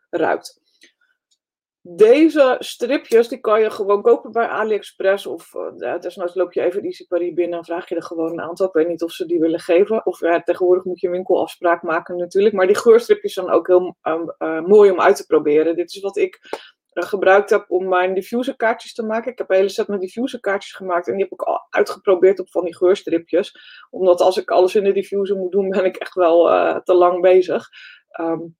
ruikt. 0.10 0.60
Deze 1.89 2.55
stripjes 2.60 3.27
die 3.27 3.39
kan 3.39 3.62
je 3.62 3.69
gewoon 3.69 4.01
kopen 4.01 4.31
bij 4.31 4.48
AliExpress. 4.48 5.25
Of 5.25 5.53
uh, 5.53 6.00
desnoods 6.00 6.36
loop 6.36 6.53
je 6.53 6.62
even 6.62 6.84
Easy 6.84 7.07
Paris 7.07 7.34
binnen 7.34 7.57
en 7.57 7.65
vraag 7.65 7.89
je 7.89 7.96
er 7.96 8.03
gewoon 8.03 8.31
een 8.31 8.41
aantal. 8.41 8.67
Ik 8.67 8.74
weet 8.74 8.88
niet 8.88 9.03
of 9.03 9.12
ze 9.12 9.25
die 9.25 9.39
willen 9.39 9.60
geven. 9.60 10.05
Of 10.05 10.17
tegenwoordig 10.17 10.84
moet 10.84 11.00
je 11.00 11.07
een 11.07 11.13
winkelafspraak 11.13 11.81
maken 11.81 12.17
natuurlijk. 12.17 12.55
Maar 12.55 12.67
die 12.67 12.75
geurstripjes 12.75 13.34
zijn 13.34 13.50
ook 13.50 13.67
heel 13.67 13.96
um, 14.03 14.34
uh, 14.38 14.62
mooi 14.62 14.91
om 14.91 15.01
uit 15.01 15.15
te 15.15 15.25
proberen. 15.25 15.75
Dit 15.75 15.96
is 15.96 16.01
wat 16.01 16.17
ik 16.17 16.39
gebruikt 17.06 17.50
heb 17.50 17.66
om 17.68 17.88
mijn 17.88 18.13
diffuserkaartjes 18.13 18.94
te 18.94 19.06
maken. 19.06 19.32
Ik 19.32 19.38
heb 19.38 19.50
een 19.50 19.56
hele 19.56 19.70
set 19.70 19.88
met 19.88 20.01
diffuserkaartjes 20.01 20.74
gemaakt. 20.74 21.08
En 21.08 21.13
die 21.13 21.24
heb 21.24 21.32
ik 21.32 21.42
al 21.42 21.68
uitgeprobeerd 21.70 22.39
op 22.39 22.50
van 22.50 22.66
die 22.66 22.75
geurstripjes. 22.75 23.56
Omdat 23.89 24.22
als 24.22 24.38
ik 24.38 24.50
alles 24.50 24.75
in 24.75 24.84
de 24.84 24.94
diffuser 24.94 25.38
moet 25.38 25.51
doen, 25.51 25.70
ben 25.70 25.86
ik 25.86 25.96
echt 25.96 26.13
wel 26.13 26.44
te 26.84 26.94
lang 26.94 27.22
bezig. 27.22 27.68
Um, 28.20 28.56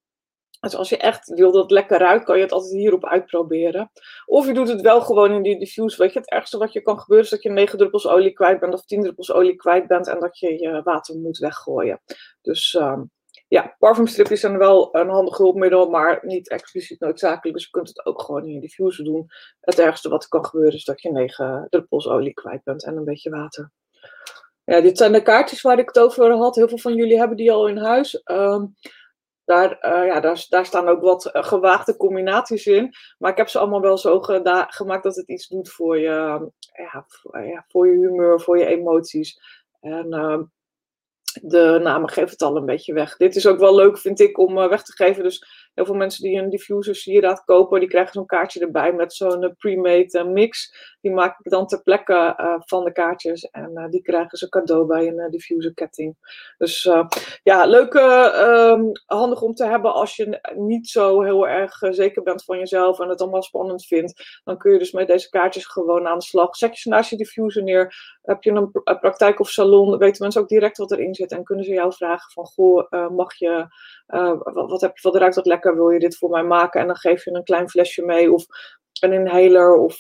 dus 0.60 0.76
als 0.76 0.90
je 0.90 0.98
echt 0.98 1.30
wil 1.30 1.52
dat 1.52 1.62
het 1.62 1.72
lekker 1.72 2.00
ruikt, 2.00 2.26
kan 2.26 2.38
je 2.38 2.44
het 2.44 2.52
altijd 2.52 2.74
hierop 2.74 3.06
uitproberen. 3.06 3.92
Of 4.26 4.48
je 4.48 4.54
doet 4.54 4.68
het 4.68 4.82
wel 4.82 5.02
gewoon 5.02 5.32
in 5.32 5.42
die 5.42 5.60
diffuse. 5.60 5.98
Weet 5.98 6.14
je, 6.14 6.20
het 6.20 6.30
ergste 6.30 6.58
wat 6.58 6.74
je 6.74 6.82
kan 6.82 7.00
gebeuren 7.00 7.26
is 7.26 7.32
dat 7.32 7.44
je 7.44 7.50
9 7.50 7.78
druppels 7.78 8.08
olie 8.08 8.34
kwijt 8.34 8.60
bent 8.60 8.74
of 8.74 8.86
10 8.86 9.02
druppels 9.02 9.32
olie 9.32 9.56
kwijt 9.56 9.88
bent 9.88 10.08
en 10.08 10.20
dat 10.20 10.40
je 10.40 10.60
je 10.60 10.82
water 10.84 11.16
moet 11.16 11.38
weggooien. 11.38 12.02
Dus 12.42 12.74
um, 12.74 13.12
ja, 13.48 13.76
parfumstripjes 13.80 14.40
zijn 14.40 14.58
wel 14.58 14.96
een 14.96 15.10
handig 15.10 15.38
hulpmiddel, 15.38 15.90
maar 15.90 16.20
niet 16.22 16.50
expliciet 16.50 17.00
noodzakelijk. 17.00 17.58
Dus 17.58 17.66
je 17.66 17.72
kunt 17.72 17.88
het 17.88 18.06
ook 18.06 18.22
gewoon 18.22 18.46
in 18.46 18.54
je 18.54 18.60
diffuser 18.60 19.04
doen. 19.04 19.28
Het 19.60 19.80
ergste 19.80 20.10
wat 20.10 20.24
er 20.24 20.30
kan 20.30 20.46
gebeuren 20.46 20.76
is 20.76 20.84
dat 20.84 21.02
je 21.02 21.12
9 21.12 21.68
druppels 21.70 22.08
olie 22.08 22.34
kwijt 22.34 22.64
bent 22.64 22.84
en 22.84 22.98
een 22.98 23.06
beetje 23.06 23.30
water. 23.30 23.72
Ja, 24.64 24.82
dit 24.82 24.98
zijn 24.98 25.12
de 25.12 25.22
kaartjes 25.22 25.62
waar 25.62 25.80
ik 25.80 25.88
het 25.88 26.00
over 26.00 26.32
had. 26.32 26.56
Heel 26.56 26.68
veel 26.68 26.78
van 26.78 26.96
jullie 26.96 27.18
hebben 27.18 27.38
die 27.38 27.52
al 27.52 27.68
in 27.68 27.78
huis. 27.78 28.22
Um, 28.26 28.76
daar, 29.46 29.70
uh, 29.70 30.06
ja, 30.06 30.20
daar, 30.20 30.46
daar, 30.50 30.66
staan 30.66 30.88
ook 30.88 31.02
wat 31.02 31.30
uh, 31.34 31.44
gewaagde 31.44 31.98
combinaties 31.98 32.66
in. 32.66 32.94
Maar 33.18 33.32
ik 33.32 33.38
heb 33.38 33.48
ze 33.48 33.60
allemaal 33.60 33.82
wel 33.82 33.98
zo 33.98 34.22
gemaakt 34.68 35.04
dat 35.04 35.16
het 35.16 35.28
iets 35.28 35.48
doet 35.48 35.70
voor 35.70 35.98
je, 35.98 36.50
ja, 36.74 37.06
voor, 37.08 37.44
ja, 37.44 37.66
voor 37.68 37.88
je 37.88 37.98
humeur, 37.98 38.42
voor 38.42 38.58
je 38.58 38.66
emoties. 38.66 39.40
En 39.80 40.14
uh, 40.14 40.40
de 41.42 41.80
namen 41.84 42.10
geven 42.10 42.30
het 42.30 42.42
al 42.42 42.58
een 42.58 42.66
beetje 42.66 42.94
weg. 42.94 43.18
Dit 43.18 43.36
is 43.36 43.48
ook 43.48 43.60
wel 43.60 43.76
leuk, 43.76 43.98
vind 43.98 44.20
ik, 44.20 44.38
om 44.38 44.58
uh, 44.58 44.70
weg 44.70 44.84
te 44.84 45.04
geven. 45.04 45.24
Dus 45.24 45.70
heel 45.74 45.86
veel 45.86 45.96
mensen 45.96 46.24
die 46.24 46.38
een 46.38 46.50
diffuser 46.50 46.96
sieraad 46.96 47.44
kopen, 47.44 47.80
die 47.80 47.90
krijgen 47.90 48.14
zo'n 48.14 48.26
kaartje 48.26 48.60
erbij 48.60 48.94
met 48.94 49.14
zo'n 49.14 49.44
uh, 49.44 49.50
pre-made 49.58 50.20
uh, 50.20 50.32
mix. 50.32 50.76
Die 51.08 51.16
maak 51.16 51.40
ik 51.40 51.52
dan 51.52 51.68
ter 51.68 51.82
plekke 51.82 52.36
van 52.66 52.84
de 52.84 52.92
kaartjes 52.92 53.44
en 53.44 53.88
die 53.90 54.02
krijgen 54.02 54.38
ze 54.38 54.50
cadeau 54.50 54.86
bij 54.86 55.08
een 55.08 55.32
diffuser 55.32 55.74
ketting. 55.74 56.16
Dus 56.58 56.90
ja, 57.44 57.66
leuk, 57.66 57.94
um, 57.94 58.92
handig 59.06 59.42
om 59.42 59.54
te 59.54 59.66
hebben 59.66 59.94
als 59.94 60.16
je 60.16 60.40
niet 60.56 60.88
zo 60.88 61.22
heel 61.22 61.48
erg 61.48 61.78
zeker 61.90 62.24
bent 62.24 62.44
van 62.44 62.58
jezelf 62.58 63.00
en 63.00 63.10
het 63.10 63.22
allemaal 63.22 63.44
spannend 63.44 63.86
vindt. 63.86 64.42
Dan 64.44 64.58
kun 64.58 64.72
je 64.72 64.80
dus 64.80 64.92
met 64.92 65.08
deze 65.08 65.30
kaartjes 65.30 65.66
gewoon 65.66 66.08
aan 66.08 66.18
de 66.18 66.24
slag. 66.24 66.56
Zet 66.56 66.74
je 66.74 66.82
ze 66.82 66.90
naast 66.90 67.10
je 67.10 67.18
diffuser 67.18 67.64
neer. 67.64 68.18
Heb 68.22 68.44
je 68.44 68.52
een 68.52 68.72
praktijk 69.00 69.40
of 69.40 69.50
salon, 69.50 69.98
weten 69.98 70.22
mensen 70.22 70.42
ook 70.42 70.50
direct 70.50 70.78
wat 70.78 70.92
erin 70.92 71.16
zit 71.16 71.32
en 71.32 71.44
kunnen 71.44 71.66
ze 71.66 71.72
jou 71.72 71.94
vragen 71.94 72.32
van, 72.32 72.46
goh, 72.46 73.10
mag 73.10 73.36
je, 73.36 73.68
wat, 74.44 74.70
wat, 74.70 74.82
heb 74.82 74.98
je, 74.98 75.10
wat 75.10 75.20
ruikt 75.20 75.36
dat 75.36 75.46
lekker? 75.46 75.76
wil 75.76 75.90
je 75.90 76.00
dit 76.00 76.18
voor 76.18 76.30
mij 76.30 76.44
maken? 76.44 76.82
En 76.82 76.88
dan 76.88 76.96
geef 76.96 77.26
je 77.26 77.32
een 77.32 77.44
klein 77.44 77.70
flesje 77.70 78.06
mee 78.06 78.32
of 78.32 78.46
een 79.02 79.14
inhaler 79.14 79.76
of 79.76 79.98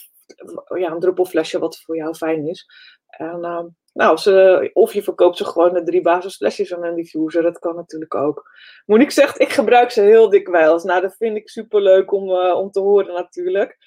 ja, 0.75 0.91
een 0.91 0.99
druppelflesje 0.99 1.59
wat 1.59 1.79
voor 1.79 1.95
jou 1.95 2.15
fijn 2.15 2.47
is. 2.47 2.65
En 3.07 3.39
uh, 3.45 3.63
nou, 3.93 4.17
ze, 4.17 4.69
of 4.73 4.93
je 4.93 5.03
verkoopt 5.03 5.37
ze 5.37 5.45
gewoon 5.45 5.73
de 5.73 5.83
drie 5.83 6.01
basisflesjes 6.01 6.73
aan 6.73 6.83
een 6.83 6.95
diffuser, 6.95 7.41
dat 7.41 7.59
kan 7.59 7.75
natuurlijk 7.75 8.15
ook. 8.15 8.51
Monique 8.85 9.13
zegt, 9.13 9.39
ik 9.39 9.51
gebruik 9.51 9.91
ze 9.91 10.01
heel 10.01 10.29
dikwijls. 10.29 10.83
Nou, 10.83 11.01
dat 11.01 11.15
vind 11.15 11.37
ik 11.37 11.49
super 11.49 11.81
leuk 11.81 12.11
om, 12.11 12.29
uh, 12.29 12.55
om 12.55 12.71
te 12.71 12.79
horen 12.79 13.13
natuurlijk. 13.13 13.77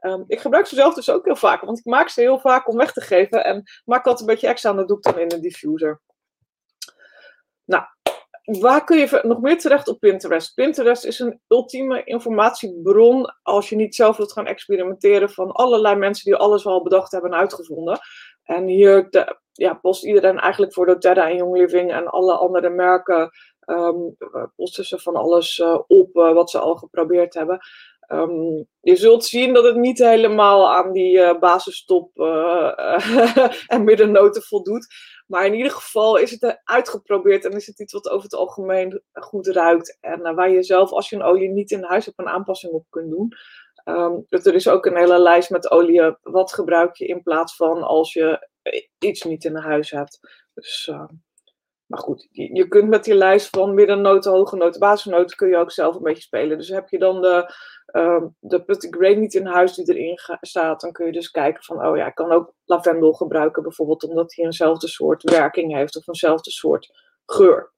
Um, 0.00 0.24
ik 0.26 0.40
gebruik 0.40 0.66
ze 0.66 0.74
zelf 0.74 0.94
dus 0.94 1.10
ook 1.10 1.24
heel 1.24 1.36
vaak, 1.36 1.60
want 1.60 1.78
ik 1.78 1.84
maak 1.84 2.08
ze 2.08 2.20
heel 2.20 2.38
vaak 2.38 2.68
om 2.68 2.76
weg 2.76 2.92
te 2.92 3.00
geven. 3.00 3.44
En 3.44 3.62
maak 3.84 4.06
altijd 4.06 4.20
een 4.20 4.34
beetje 4.34 4.48
extra, 4.48 4.70
en 4.70 4.76
dat 4.76 4.88
doe 4.88 4.96
ik 4.96 5.02
dan 5.02 5.18
in 5.18 5.32
een 5.32 5.40
diffuser. 5.40 6.00
Nou, 7.64 7.84
waar 8.48 8.84
kun 8.84 8.98
je 8.98 9.20
nog 9.22 9.40
meer 9.40 9.58
terecht 9.58 9.88
op 9.88 10.00
Pinterest? 10.00 10.54
Pinterest 10.54 11.04
is 11.04 11.18
een 11.18 11.40
ultieme 11.48 12.04
informatiebron 12.04 13.34
als 13.42 13.68
je 13.68 13.76
niet 13.76 13.94
zelf 13.94 14.16
wilt 14.16 14.32
gaan 14.32 14.46
experimenteren 14.46 15.30
van 15.30 15.52
allerlei 15.52 15.96
mensen 15.96 16.24
die 16.24 16.34
alles 16.34 16.66
al 16.66 16.82
bedacht 16.82 17.12
hebben 17.12 17.32
en 17.32 17.38
uitgevonden. 17.38 17.98
En 18.44 18.66
hier 18.66 19.10
de, 19.10 19.38
ja, 19.52 19.74
post 19.74 20.04
iedereen 20.04 20.38
eigenlijk 20.38 20.72
voor 20.72 20.86
doTERRA 20.86 21.28
en 21.28 21.36
Young 21.36 21.56
Living 21.56 21.92
en 21.92 22.06
alle 22.06 22.34
andere 22.34 22.70
merken 22.70 23.30
um, 23.66 24.16
posten 24.56 24.84
ze 24.84 24.98
van 24.98 25.16
alles 25.16 25.58
uh, 25.58 25.78
op 25.86 26.16
uh, 26.16 26.32
wat 26.32 26.50
ze 26.50 26.58
al 26.58 26.74
geprobeerd 26.76 27.34
hebben. 27.34 27.58
Um, 28.12 28.66
je 28.80 28.96
zult 28.96 29.24
zien 29.24 29.54
dat 29.54 29.64
het 29.64 29.76
niet 29.76 29.98
helemaal 29.98 30.74
aan 30.76 30.92
die 30.92 31.38
basistop 31.38 32.10
en 33.66 33.84
middennoten 33.84 34.42
voldoet. 34.42 34.86
Maar 35.28 35.46
in 35.46 35.54
ieder 35.54 35.72
geval 35.72 36.16
is 36.16 36.30
het 36.30 36.60
uitgeprobeerd 36.64 37.44
en 37.44 37.52
is 37.52 37.66
het 37.66 37.80
iets 37.80 37.92
wat 37.92 38.08
over 38.08 38.22
het 38.22 38.34
algemeen 38.34 39.02
goed 39.12 39.46
ruikt. 39.46 39.98
En 40.00 40.20
uh, 40.20 40.34
waar 40.34 40.50
je 40.50 40.62
zelf, 40.62 40.90
als 40.90 41.08
je 41.08 41.16
een 41.16 41.22
olie 41.22 41.48
niet 41.48 41.70
in 41.70 41.82
huis 41.82 42.04
hebt, 42.04 42.18
een 42.18 42.28
aanpassing 42.28 42.72
op 42.72 42.86
kunt 42.90 43.10
doen. 43.10 43.32
Um, 43.84 44.26
er 44.28 44.54
is 44.54 44.68
ook 44.68 44.86
een 44.86 44.96
hele 44.96 45.18
lijst 45.18 45.50
met 45.50 45.70
olie. 45.70 46.16
Wat 46.22 46.52
gebruik 46.52 46.96
je 46.96 47.06
in 47.06 47.22
plaats 47.22 47.56
van 47.56 47.82
als 47.82 48.12
je 48.12 48.48
iets 48.98 49.22
niet 49.22 49.44
in 49.44 49.56
huis 49.56 49.90
hebt. 49.90 50.18
Dus, 50.54 50.88
uh, 50.90 51.08
maar 51.88 52.00
goed, 52.00 52.28
je, 52.30 52.68
kunt 52.68 52.88
met 52.88 53.04
die 53.04 53.14
lijst 53.14 53.48
van 53.48 53.74
middennoten, 53.74 54.32
hoge 54.32 54.56
noten, 54.56 54.80
basisnoten 54.80 55.36
kun 55.36 55.48
je 55.48 55.56
ook 55.56 55.70
zelf 55.70 55.94
een 55.94 56.02
beetje 56.02 56.22
spelen. 56.22 56.58
Dus 56.58 56.68
heb 56.68 56.88
je 56.88 56.98
dan 56.98 57.22
de 57.22 57.54
um, 57.92 58.36
de 58.40 58.64
putty 58.64 58.88
grain 58.90 59.20
niet 59.20 59.34
in 59.34 59.46
huis 59.46 59.74
die 59.74 59.94
erin 59.94 60.18
staat, 60.40 60.80
dan 60.80 60.92
kun 60.92 61.06
je 61.06 61.12
dus 61.12 61.30
kijken 61.30 61.64
van, 61.64 61.86
oh 61.86 61.96
ja, 61.96 62.06
ik 62.06 62.14
kan 62.14 62.32
ook 62.32 62.54
lavendel 62.64 63.12
gebruiken 63.12 63.62
bijvoorbeeld, 63.62 64.04
omdat 64.04 64.34
hij 64.34 64.44
eenzelfde 64.44 64.88
soort 64.88 65.22
werking 65.22 65.74
heeft 65.74 65.96
of 65.96 66.06
eenzelfde 66.06 66.50
soort 66.50 66.90
geur. 67.26 67.72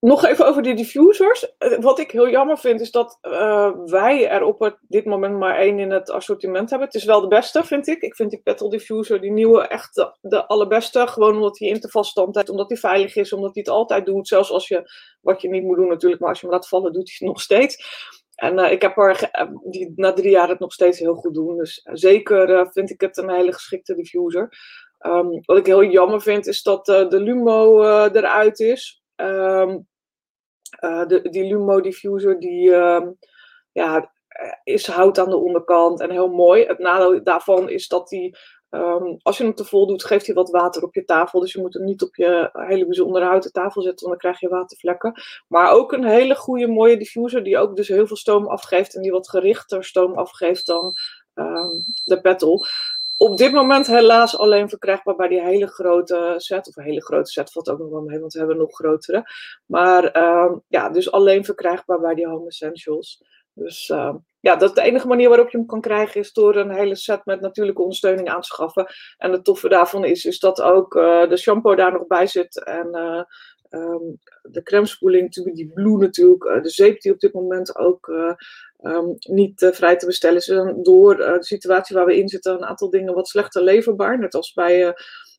Nog 0.00 0.24
even 0.24 0.46
over 0.46 0.62
die 0.62 0.74
diffusers. 0.74 1.56
Eh, 1.58 1.78
wat 1.78 1.98
ik 1.98 2.10
heel 2.10 2.28
jammer 2.28 2.58
vind, 2.58 2.80
is 2.80 2.90
dat 2.90 3.18
uh, 3.22 3.70
wij 3.84 4.28
er 4.28 4.42
op 4.42 4.78
dit 4.80 5.04
moment 5.04 5.38
maar 5.38 5.58
één 5.58 5.78
in 5.78 5.90
het 5.90 6.10
assortiment 6.10 6.70
hebben. 6.70 6.88
Het 6.88 6.96
is 6.96 7.04
wel 7.04 7.20
de 7.20 7.26
beste, 7.28 7.64
vind 7.64 7.86
ik. 7.86 8.02
Ik 8.02 8.14
vind 8.14 8.30
die 8.30 8.40
petal 8.42 8.68
diffuser, 8.68 9.20
die 9.20 9.32
nieuwe, 9.32 9.66
echt 9.66 9.94
de, 10.20 10.46
allerbeste. 10.46 11.06
Gewoon 11.06 11.34
omdat 11.34 11.58
hij 11.58 11.68
intervalstand 11.68 12.34
heeft, 12.34 12.48
omdat 12.48 12.68
hij 12.68 12.78
veilig 12.78 13.16
is, 13.16 13.32
omdat 13.32 13.54
hij 13.54 13.62
het 13.66 13.72
altijd 13.72 14.06
doet. 14.06 14.28
Zelfs 14.28 14.50
als 14.50 14.68
je, 14.68 14.90
wat 15.20 15.42
je 15.42 15.48
niet 15.48 15.62
moet 15.62 15.76
doen 15.76 15.88
natuurlijk, 15.88 16.20
maar 16.20 16.30
als 16.30 16.40
je 16.40 16.46
hem 16.46 16.54
laat 16.54 16.68
vallen, 16.68 16.92
doet 16.92 17.08
hij 17.08 17.16
het 17.18 17.28
nog 17.34 17.40
steeds. 17.40 17.76
En 18.34 18.58
uh, 18.58 18.70
ik 18.70 18.82
heb 18.82 18.96
er, 18.96 19.30
die 19.70 19.92
na 19.96 20.12
drie 20.12 20.30
jaar 20.30 20.48
het 20.48 20.58
nog 20.58 20.72
steeds 20.72 20.98
heel 20.98 21.14
goed 21.14 21.34
doen. 21.34 21.56
Dus 21.56 21.80
zeker 21.92 22.68
vind 22.72 22.90
ik 22.90 23.00
het 23.00 23.16
een 23.16 23.30
hele 23.30 23.52
geschikte 23.52 23.94
diffuser. 23.94 24.48
Um, 25.06 25.40
wat 25.44 25.58
ik 25.58 25.66
heel 25.66 25.84
jammer 25.84 26.20
vind, 26.20 26.46
is 26.46 26.62
dat 26.62 26.86
de 26.86 27.20
Lumo 27.20 27.82
eruit 28.06 28.60
is. 28.60 29.02
Um, 29.16 29.88
uh, 30.80 31.06
de, 31.06 31.28
die 31.30 31.44
Lumo 31.44 31.80
diffuser 31.80 32.40
die 32.40 32.68
uh, 32.68 33.06
ja, 33.72 34.12
is 34.64 34.86
hout 34.86 35.18
aan 35.18 35.30
de 35.30 35.36
onderkant 35.36 36.00
en 36.00 36.10
heel 36.10 36.28
mooi. 36.28 36.64
Het 36.64 36.78
nadeel 36.78 37.24
daarvan 37.24 37.68
is 37.68 37.88
dat 37.88 38.08
die, 38.08 38.36
um, 38.70 39.16
als 39.22 39.38
je 39.38 39.44
hem 39.44 39.54
te 39.54 39.64
vol 39.64 39.86
doet, 39.86 40.04
geeft 40.04 40.26
hij 40.26 40.34
wat 40.34 40.50
water 40.50 40.82
op 40.82 40.94
je 40.94 41.04
tafel. 41.04 41.40
Dus 41.40 41.52
je 41.52 41.60
moet 41.60 41.74
hem 41.74 41.84
niet 41.84 42.02
op 42.02 42.16
je 42.16 42.50
hele 42.52 42.84
bijzondere 42.84 43.24
houten 43.24 43.52
tafel 43.52 43.82
zetten, 43.82 44.08
want 44.08 44.20
dan 44.20 44.30
krijg 44.30 44.50
je 44.50 44.56
watervlekken. 44.58 45.12
Maar 45.48 45.70
ook 45.70 45.92
een 45.92 46.04
hele 46.04 46.34
goede, 46.34 46.66
mooie 46.66 46.96
diffuser 46.96 47.42
die 47.42 47.58
ook 47.58 47.76
dus 47.76 47.88
heel 47.88 48.06
veel 48.06 48.16
stoom 48.16 48.46
afgeeft 48.46 48.94
en 48.94 49.02
die 49.02 49.12
wat 49.12 49.28
gerichter 49.28 49.84
stoom 49.84 50.18
afgeeft 50.18 50.66
dan 50.66 50.94
um, 51.34 51.84
de 52.04 52.20
petal 52.20 52.66
op 53.22 53.36
dit 53.36 53.52
moment 53.52 53.86
helaas 53.86 54.38
alleen 54.38 54.68
verkrijgbaar 54.68 55.16
bij 55.16 55.28
die 55.28 55.42
hele 55.42 55.66
grote 55.66 56.34
set. 56.36 56.68
Of 56.68 56.76
een 56.76 56.84
hele 56.84 57.04
grote 57.04 57.30
set 57.30 57.52
valt 57.52 57.68
ook 57.68 57.78
nog 57.78 57.90
wel 57.90 58.02
mee, 58.02 58.20
want 58.20 58.32
we 58.32 58.38
hebben 58.38 58.56
nog 58.56 58.74
grotere. 58.74 59.24
Maar 59.66 60.16
uh, 60.16 60.52
ja, 60.68 60.88
dus 60.88 61.10
alleen 61.10 61.44
verkrijgbaar 61.44 62.00
bij 62.00 62.14
die 62.14 62.26
Home 62.26 62.46
Essentials. 62.46 63.24
Dus 63.52 63.88
uh, 63.88 64.14
ja, 64.40 64.56
dat 64.56 64.68
is 64.68 64.74
de 64.74 64.82
enige 64.82 65.06
manier 65.06 65.28
waarop 65.28 65.50
je 65.50 65.56
hem 65.56 65.66
kan 65.66 65.80
krijgen, 65.80 66.20
is 66.20 66.32
door 66.32 66.56
een 66.56 66.70
hele 66.70 66.94
set 66.94 67.24
met 67.24 67.40
natuurlijke 67.40 67.82
ondersteuning 67.82 68.28
aan 68.28 68.40
te 68.40 68.46
schaffen. 68.46 68.86
En 69.18 69.32
het 69.32 69.44
toffe 69.44 69.68
daarvan 69.68 70.04
is, 70.04 70.24
is 70.24 70.38
dat 70.38 70.62
ook 70.62 70.94
uh, 70.94 71.28
de 71.28 71.36
shampoo 71.36 71.74
daar 71.74 71.92
nog 71.92 72.06
bij 72.06 72.26
zit. 72.26 72.64
En 72.64 72.88
uh, 72.92 73.22
um, 73.70 74.18
de 74.42 74.62
crème 74.62 74.86
spoeling, 74.86 75.32
die 75.32 75.72
blue 75.74 75.98
natuurlijk, 75.98 76.62
de 76.62 76.70
zeep 76.70 77.00
die 77.00 77.12
op 77.12 77.20
dit 77.20 77.32
moment 77.32 77.76
ook 77.76 78.12
um, 78.82 79.16
niet 79.18 79.62
uh, 79.62 79.72
vrij 79.72 79.96
te 79.96 80.06
bestellen 80.06 80.82
door 80.82 81.20
uh, 81.20 81.32
de 81.32 81.44
situatie 81.44 81.96
waar 81.96 82.06
we 82.06 82.16
in 82.16 82.28
zitten, 82.28 82.54
een 82.54 82.64
aantal 82.64 82.90
dingen 82.90 83.14
wat 83.14 83.28
slechter 83.28 83.62
leverbaar. 83.62 84.18
Net 84.18 84.34
als 84.34 84.52
bij 84.52 84.86
uh, 84.86 84.92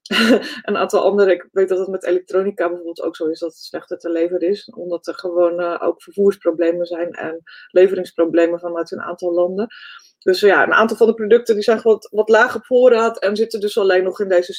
een 0.68 0.78
aantal 0.78 1.04
andere. 1.04 1.34
Ik 1.34 1.48
weet 1.52 1.70
dat 1.70 1.80
het 1.80 1.88
met 1.88 2.04
elektronica 2.04 2.68
bijvoorbeeld 2.68 3.02
ook 3.02 3.16
zo 3.16 3.28
is 3.28 3.40
dat 3.40 3.52
het 3.52 3.60
slechter 3.60 3.98
te 3.98 4.10
leveren 4.10 4.50
is. 4.50 4.70
Omdat 4.76 5.08
er 5.08 5.16
gewoon 5.16 5.80
ook 5.80 6.04
vervoersproblemen 6.04 6.86
zijn 6.86 7.12
en 7.12 7.44
leveringsproblemen 7.68 8.60
vanuit 8.60 8.92
een 8.92 9.02
aantal 9.02 9.34
landen. 9.34 9.68
Dus 10.24 10.40
ja, 10.40 10.64
een 10.64 10.74
aantal 10.74 10.98
van 10.98 11.08
de 11.08 11.14
producten 11.14 11.56
die 11.56 11.64
zijn 11.64 11.82
wat, 11.82 12.08
wat 12.12 12.30
laag 12.30 12.56
op 12.56 12.66
voorraad 12.66 13.20
en 13.20 13.36
zitten 13.36 13.60
dus 13.60 13.78
alleen 13.78 14.04
nog 14.04 14.20
in 14.20 14.30
deze 14.30 14.54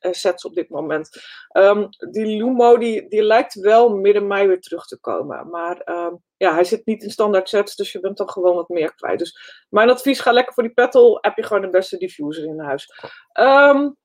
sets 0.00 0.44
op 0.44 0.54
dit 0.54 0.68
moment. 0.68 1.10
Um, 1.52 1.88
die 2.10 2.26
Lumo 2.26 2.78
die, 2.78 3.08
die 3.08 3.22
lijkt 3.22 3.54
wel 3.54 3.88
midden 3.96 4.26
mei 4.26 4.46
weer 4.46 4.60
terug 4.60 4.86
te 4.86 5.00
komen. 5.00 5.48
Maar 5.50 5.82
um, 5.84 6.22
ja, 6.38 6.54
hij 6.54 6.64
zit 6.64 6.86
niet 6.86 7.02
in 7.02 7.10
standaard 7.10 7.48
sets, 7.48 7.76
dus 7.76 7.92
je 7.92 8.00
bent 8.00 8.16
toch 8.16 8.32
gewoon 8.32 8.54
wat 8.54 8.68
meer 8.68 8.94
kwijt. 8.94 9.18
Dus 9.18 9.64
mijn 9.68 9.90
advies, 9.90 10.20
ga 10.20 10.32
lekker 10.32 10.54
voor 10.54 10.62
die 10.62 10.72
petal, 10.72 11.18
heb 11.20 11.36
je 11.36 11.42
gewoon 11.42 11.62
de 11.62 11.70
beste 11.70 11.96
diffuser 11.96 12.44
in 12.44 12.60
huis. 12.60 12.92
Um, 13.32 13.96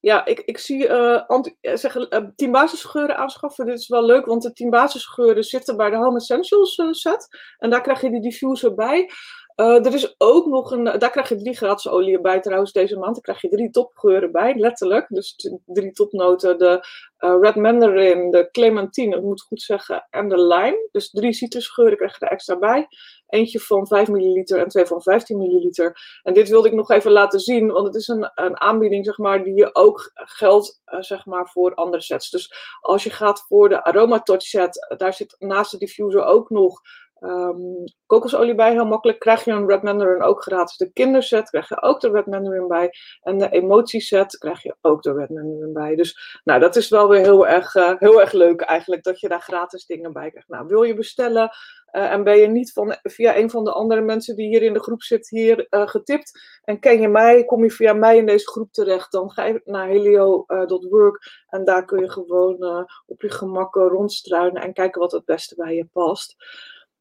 ja, 0.00 0.24
ik, 0.24 0.40
ik 0.40 0.58
zie 0.58 0.88
uh, 0.88 1.26
anti, 1.26 1.56
uh, 1.60 1.76
zeggen, 1.76 2.06
uh, 2.10 2.28
tien 2.36 2.52
basisgeuren 2.52 3.16
aanschaffen. 3.16 3.66
Dit 3.66 3.78
is 3.78 3.88
wel 3.88 4.04
leuk, 4.04 4.26
want 4.26 4.42
de 4.42 4.52
tien 4.52 4.70
basisgeuren 4.70 5.44
zitten 5.44 5.76
bij 5.76 5.90
de 5.90 5.96
Home 5.96 6.16
Essentials 6.16 6.82
set. 6.90 7.28
En 7.58 7.70
daar 7.70 7.80
krijg 7.80 8.00
je 8.00 8.10
die 8.10 8.20
diffuser 8.20 8.74
bij. 8.74 9.10
Uh, 9.56 9.86
er 9.86 9.94
is 9.94 10.14
ook 10.18 10.46
nog 10.46 10.70
een, 10.70 10.84
daar 10.84 11.10
krijg 11.10 11.28
je 11.28 11.36
drie 11.36 11.56
gratis 11.56 12.20
bij 12.20 12.40
trouwens 12.40 12.72
deze 12.72 12.98
maand. 12.98 13.14
Daar 13.14 13.22
krijg 13.22 13.40
je 13.40 13.48
drie 13.48 13.70
topgeuren 13.70 14.32
bij, 14.32 14.54
letterlijk. 14.54 15.06
Dus 15.08 15.50
drie 15.66 15.92
topnoten. 15.92 16.58
De 16.58 16.86
uh, 17.18 17.36
Red 17.40 17.54
Mandarin, 17.54 18.30
de 18.30 18.48
Clementine, 18.50 19.16
ik 19.16 19.22
moet 19.22 19.42
goed 19.42 19.62
zeggen, 19.62 20.06
en 20.10 20.28
de 20.28 20.46
Lime. 20.46 20.88
Dus 20.90 21.10
drie 21.10 21.32
citrusgeuren 21.32 21.96
krijg 21.96 22.18
je 22.18 22.26
er 22.26 22.32
extra 22.32 22.58
bij. 22.58 22.86
Eentje 23.26 23.60
van 23.60 23.86
5 23.86 24.08
milliliter 24.08 24.58
en 24.58 24.68
twee 24.68 24.86
van 24.86 25.02
15 25.02 25.38
milliliter. 25.38 25.96
En 26.22 26.34
dit 26.34 26.48
wilde 26.48 26.68
ik 26.68 26.74
nog 26.74 26.90
even 26.90 27.10
laten 27.10 27.40
zien, 27.40 27.72
want 27.72 27.86
het 27.86 27.94
is 27.94 28.08
een, 28.08 28.30
een 28.34 28.60
aanbieding 28.60 29.04
zeg 29.04 29.18
maar, 29.18 29.44
die 29.44 29.54
je 29.54 29.74
ook 29.74 30.10
geldt 30.14 30.82
uh, 30.86 31.00
zeg 31.00 31.26
maar, 31.26 31.48
voor 31.48 31.74
andere 31.74 32.02
sets. 32.02 32.30
Dus 32.30 32.54
als 32.80 33.04
je 33.04 33.10
gaat 33.10 33.44
voor 33.48 33.68
de 33.68 33.84
Aroma 33.84 34.20
Touch 34.20 34.42
set, 34.42 34.94
daar 34.96 35.14
zit 35.14 35.36
naast 35.38 35.70
de 35.70 35.78
diffuser 35.78 36.24
ook 36.24 36.50
nog 36.50 36.80
um, 37.20 37.84
kokosolie 38.06 38.54
bij, 38.54 38.72
heel 38.72 38.86
makkelijk. 38.86 39.18
Krijg 39.18 39.44
je 39.44 39.52
een 39.52 39.68
Red 39.68 39.82
Mandarin 39.82 40.22
ook 40.22 40.42
gratis. 40.42 40.76
De 40.76 40.92
kinderset 40.92 41.50
krijg 41.50 41.68
je 41.68 41.82
ook 41.82 42.00
de 42.00 42.10
Red 42.10 42.26
Mandarin 42.26 42.68
bij. 42.68 42.90
En 43.22 43.38
de 43.38 43.48
emotieset 43.48 44.38
krijg 44.38 44.62
je 44.62 44.76
ook 44.80 45.02
de 45.02 45.12
Red 45.12 45.28
Mandarin 45.28 45.72
bij. 45.72 45.96
Dus 45.96 46.40
nou, 46.44 46.60
dat 46.60 46.76
is 46.76 46.88
wel 46.88 47.08
weer 47.08 47.20
heel 47.20 47.46
erg, 47.46 47.74
uh, 47.74 47.92
heel 47.98 48.20
erg 48.20 48.32
leuk 48.32 48.60
eigenlijk, 48.60 49.02
dat 49.02 49.20
je 49.20 49.28
daar 49.28 49.40
gratis 49.40 49.86
dingen 49.86 50.12
bij 50.12 50.30
krijgt. 50.30 50.48
Nou, 50.48 50.66
wil 50.66 50.82
je 50.82 50.94
bestellen 50.94 51.50
uh, 51.92 52.12
en 52.12 52.24
ben 52.24 52.36
je 52.36 52.46
niet 52.46 52.72
van, 52.72 52.96
via 53.02 53.36
een 53.36 53.50
van 53.50 53.64
de 53.64 53.72
andere 53.72 54.00
mensen 54.00 54.36
die 54.36 54.48
hier 54.48 54.62
in 54.62 54.72
de 54.72 54.82
groep 54.82 55.02
zit, 55.02 55.28
hier 55.28 55.66
uh, 55.70 55.86
getipt. 55.86 56.60
En 56.64 56.78
ken 56.78 57.00
je 57.00 57.08
mij, 57.08 57.44
kom 57.44 57.62
je 57.62 57.70
via 57.70 57.92
mij 57.92 58.16
in 58.16 58.26
deze 58.26 58.46
groep 58.46 58.72
terecht, 58.72 59.12
dan 59.12 59.30
ga 59.30 59.44
je 59.44 59.60
naar 59.64 59.88
helio.work. 59.88 61.44
en 61.48 61.64
daar 61.64 61.84
kun 61.84 62.00
je 62.00 62.10
gewoon 62.10 62.86
op 63.06 63.22
je 63.22 63.30
gemak 63.30 63.74
rondstruinen 63.74 64.62
en 64.62 64.72
kijken 64.72 65.00
wat 65.00 65.12
het 65.12 65.24
beste 65.24 65.54
bij 65.54 65.74
je 65.74 65.88
past 65.92 66.36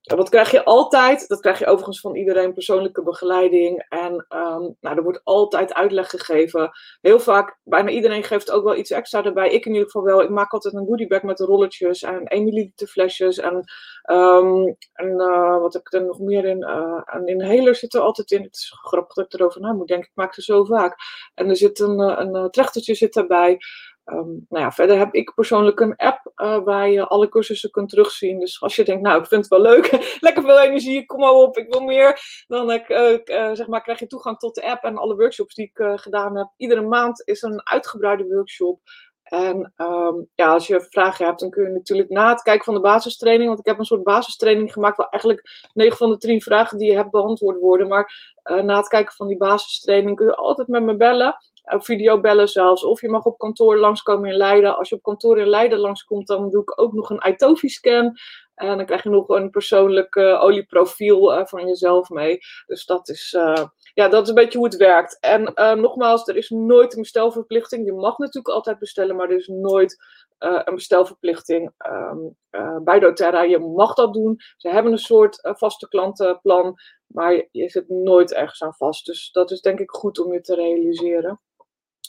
wat 0.04 0.30
krijg 0.30 0.52
je 0.52 0.63
altijd? 0.63 1.28
Dat 1.28 1.39
krijg 1.39 1.60
je 1.60 1.66
overigens 1.66 2.00
van 2.00 2.16
iedereen 2.16 2.54
persoonlijke 2.54 3.04
begeleiding. 3.04 3.86
En 3.89 4.13
um, 4.13 4.76
nou, 4.82 4.96
er 4.96 5.04
wordt 5.04 5.22
altijd 5.24 5.74
uitleg 5.74 6.10
gegeven. 6.10 6.72
Heel 7.02 7.20
vaak, 7.20 7.58
bijna 7.63 7.89
iedereen 7.89 8.24
geeft 8.24 8.52
ook 8.52 8.63
wel 8.63 8.76
iets 8.76 8.92
extra 8.92 9.24
erbij. 9.24 9.50
Ik 9.50 9.66
in 9.66 9.72
ieder 9.72 9.86
geval 9.86 10.04
wel. 10.04 10.22
Ik 10.22 10.30
maak 10.30 10.52
altijd 10.52 10.74
een 10.74 10.86
goodiebag 10.86 11.22
met 11.22 11.39
rolletjes 11.39 12.02
en 12.02 12.24
1 12.24 12.44
milliliter 12.44 12.88
flesjes. 12.88 13.38
En, 13.38 13.63
um, 14.12 14.76
en 14.94 15.10
uh, 15.10 15.60
wat 15.60 15.74
heb 15.74 15.82
ik 15.82 15.94
er 15.94 16.06
nog 16.06 16.20
meer 16.20 16.46
in? 16.46 16.62
Uh, 16.62 17.02
een 17.06 17.28
inhaler 17.28 17.76
zit 17.76 17.94
er 17.94 18.02
altijd 18.02 18.32
in. 18.32 18.44
Het 18.44 18.56
is 18.56 18.74
grappig 18.82 19.16
dat 19.16 19.26
ik 19.26 19.34
erover 19.34 19.62
na 19.62 19.74
moet 19.74 19.88
denken. 19.88 20.08
Ik 20.08 20.16
maak 20.16 20.34
ze 20.34 20.42
zo 20.42 20.63
vaak. 20.63 20.96
En 21.34 21.50
er 21.50 21.58
zit 21.58 21.80
een, 21.80 22.00
uh, 22.00 22.16
een 22.18 22.52
trechtertje 22.52 22.96
zit 22.96 23.16
erbij. 23.16 23.58
Um, 24.06 24.46
nou 24.50 24.63
ja, 24.63 24.72
verder 24.72 24.98
heb 24.98 25.13
ik 25.13 25.34
persoonlijk 25.36 25.80
een 25.80 25.96
app 25.96 26.32
uh, 26.36 26.63
waar 26.63 26.89
je 26.89 27.08
alle 27.08 27.30
cursussen 27.30 27.72
kunt 27.72 27.89
terugzien. 27.89 28.39
Dus 28.39 28.62
als 28.62 28.76
je 28.76 28.84
denkt, 28.84 29.02
nou, 29.02 29.22
ik 29.22 29.28
vind 29.28 29.42
het 29.42 29.50
wel 29.50 29.62
leuk, 29.62 29.92
lekker 30.20 30.44
veel 30.44 30.60
energie, 30.60 31.06
kom 31.06 31.20
maar 31.20 31.32
op, 31.32 31.58
ik 31.58 31.72
wil 31.74 31.82
meer. 31.82 32.20
Dan 32.48 32.72
uh, 32.72 32.80
uh, 32.89 33.54
zeg 33.54 33.68
maar, 33.68 33.82
krijg 33.82 34.00
je 34.00 34.08
toegang 34.08 34.38
tot 34.38 34.56
de 34.56 34.70
app 34.70 34.84
en 34.84 34.98
alle 34.98 35.16
workshops 35.16 35.56
die 35.56 35.72
ik 35.74 36.00
gedaan 36.00 36.38
heb. 36.38 36.48
Iedere 36.58 36.82
maand 36.82 37.22
is 37.26 37.42
een 37.42 37.68
uitgebreide 37.68 38.28
workshop. 38.28 38.80
En 39.24 39.74
um, 39.78 40.28
ja, 40.36 40.54
als 40.54 40.68
je 40.68 40.88
vragen 40.89 41.26
hebt, 41.26 41.39
dan 41.39 41.50
kun 41.50 41.63
je 41.63 41.70
natuurlijk 41.70 42.10
na 42.10 42.30
het 42.30 42.42
kijken 42.42 42.66
van 42.66 42.74
de 42.74 42.80
basistraining, 42.80 43.48
want 43.48 43.60
ik 43.60 43.66
heb 43.66 43.80
een 43.80 43.86
soort 43.86 44.04
basistraining 44.04 44.74
gemaakt 44.74 44.98
waar 44.98 45.08
eigenlijk 45.10 45.70
9 45.74 45.98
van 45.98 46.10
de 46.10 46.18
10 46.18 46.42
vragen 46.42 46.78
die 46.78 46.89
je 46.89 46.96
hebt 46.96 47.12
beantwoord 47.12 47.60
worden. 47.60 47.88
Maar 47.88 48.34
na 48.44 48.78
het 48.78 48.88
kijken 48.88 49.13
van 49.13 49.28
die 49.28 49.38
basistraining 49.38 50.16
kun 50.16 50.26
je 50.26 50.36
altijd 50.36 50.68
met 50.68 50.84
me 50.84 50.96
bellen 50.96 51.38
op 51.63 51.86
video 51.86 52.19
bellen 52.19 52.47
zelfs. 52.47 52.84
Of 52.84 53.02
je 53.02 53.10
mag 53.10 53.26
op 53.26 53.38
kantoor 53.38 53.78
langskomen 53.78 54.30
in 54.30 54.38
Leiden. 54.38 54.78
Als 54.78 54.89
je 54.89 54.95
op 54.95 55.04
kantoor 55.04 55.39
in 55.39 55.47
Leiden 55.47 55.80
langskomt, 55.80 56.28
dan 56.28 56.49
doe 56.49 56.62
ik 56.62 56.82
ook 56.82 56.93
nog 56.93 57.10
een 57.10 57.23
iTofi-scan. 57.28 58.17
En 58.54 58.78
dan 58.78 58.86
krijg 58.86 59.04
je 59.04 59.10
nog 59.10 59.30
een 59.30 59.49
persoonlijk 59.49 60.15
uh, 60.15 60.43
olieprofiel 60.43 61.39
uh, 61.39 61.45
van 61.45 61.67
jezelf 61.67 62.10
mee. 62.10 62.39
Dus 62.65 62.86
dat 62.86 63.10
is, 63.10 63.34
uh, 63.38 63.63
ja, 63.93 64.08
dat 64.08 64.23
is 64.23 64.30
een 64.30 64.36
beetje 64.36 64.58
hoe 64.58 64.67
het 64.67 64.78
werkt. 64.78 65.17
En 65.19 65.54
nogmaals, 65.82 66.28
er 66.28 66.36
is 66.36 66.49
nooit 66.49 66.95
een 66.95 67.02
bestelverplichting. 67.02 67.86
Je 67.86 67.93
mag 67.93 68.17
natuurlijk 68.17 68.56
altijd 68.56 68.80
bestellen, 68.80 69.15
maar 69.15 69.30
er 69.30 69.38
is 69.38 69.47
nooit 69.47 69.97
een 70.38 70.76
bestelverplichting 70.76 71.73
um, 71.88 72.38
bij 72.84 72.99
doTERRA. 72.99 73.41
Je 73.41 73.60
mag 73.60 73.93
dat 73.93 74.13
doen. 74.13 74.36
Ze 74.58 74.69
hebben 74.69 74.91
een 74.91 74.97
soort 74.97 75.39
vaste 75.41 75.88
klantenplan, 75.88 76.76
maar 77.08 77.47
je 77.52 77.69
zit 77.69 77.89
nooit 77.89 78.34
ergens 78.34 78.63
aan 78.63 78.73
vast. 78.73 79.06
Dus 79.06 79.32
dat 79.32 79.52
is 79.52 79.62
denk 79.62 79.80
ik 79.80 79.91
goed 79.91 80.19
om 80.19 80.34
je 80.34 80.41
te 80.41 80.56
realiseren. 80.56 81.41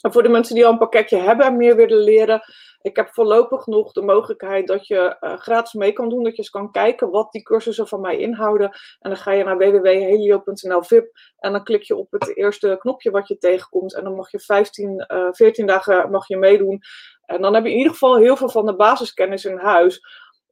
En 0.01 0.11
voor 0.11 0.23
de 0.23 0.29
mensen 0.29 0.55
die 0.55 0.65
al 0.65 0.71
een 0.71 0.77
pakketje 0.77 1.17
hebben 1.17 1.45
en 1.45 1.57
meer 1.57 1.75
willen 1.75 1.97
leren, 1.97 2.41
ik 2.85 2.95
heb 2.95 3.09
voorlopig 3.13 3.65
nog 3.65 3.91
de 3.91 4.01
mogelijkheid 4.01 4.67
dat 4.67 4.87
je 4.87 5.17
uh, 5.21 5.37
gratis 5.37 5.73
mee 5.73 5.93
kan 5.93 6.09
doen. 6.09 6.23
Dat 6.23 6.31
je 6.31 6.37
eens 6.37 6.49
kan 6.49 6.71
kijken 6.71 7.09
wat 7.09 7.31
die 7.31 7.43
cursussen 7.43 7.87
van 7.87 8.01
mij 8.01 8.17
inhouden. 8.17 8.69
En 8.99 9.09
dan 9.09 9.17
ga 9.17 9.31
je 9.31 9.43
naar 9.43 9.57
www.helio.nl 9.57 10.83
VIP. 10.83 11.17
En 11.39 11.51
dan 11.51 11.63
klik 11.63 11.83
je 11.83 11.95
op 11.95 12.11
het 12.11 12.37
eerste 12.37 12.75
knopje 12.79 13.11
wat 13.11 13.27
je 13.27 13.37
tegenkomt. 13.37 13.95
En 13.95 14.03
dan 14.03 14.15
mag 14.15 14.31
je 14.31 14.39
15, 14.39 15.05
uh, 15.07 15.27
14 15.31 15.65
dagen 15.65 16.11
mag 16.11 16.27
je 16.27 16.37
meedoen. 16.37 16.81
En 17.25 17.41
dan 17.41 17.53
heb 17.53 17.63
je 17.63 17.71
in 17.71 17.77
ieder 17.77 17.91
geval 17.91 18.17
heel 18.17 18.37
veel 18.37 18.49
van 18.49 18.65
de 18.65 18.75
basiskennis 18.75 19.45
in 19.45 19.57
huis. 19.57 20.01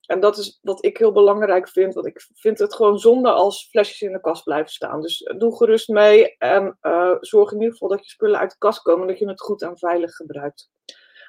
En 0.05 0.19
dat 0.19 0.37
is 0.37 0.59
wat 0.61 0.85
ik 0.85 0.97
heel 0.97 1.11
belangrijk 1.11 1.69
vind. 1.69 1.93
Want 1.93 2.07
ik 2.07 2.27
vind 2.33 2.59
het 2.59 2.75
gewoon 2.75 2.99
zonde 2.99 3.31
als 3.31 3.67
flesjes 3.69 4.01
in 4.01 4.11
de 4.11 4.21
kast 4.21 4.43
blijven 4.43 4.71
staan. 4.71 5.01
Dus 5.01 5.33
doe 5.37 5.57
gerust 5.57 5.87
mee. 5.87 6.37
En 6.37 6.77
uh, 6.81 7.15
zorg 7.19 7.51
in 7.51 7.57
ieder 7.57 7.71
geval 7.71 7.89
dat 7.89 8.03
je 8.05 8.11
spullen 8.11 8.39
uit 8.39 8.51
de 8.51 8.57
kast 8.57 8.81
komen. 8.81 9.07
Dat 9.07 9.19
je 9.19 9.27
het 9.27 9.41
goed 9.41 9.61
en 9.61 9.77
veilig 9.77 10.15
gebruikt. 10.15 10.71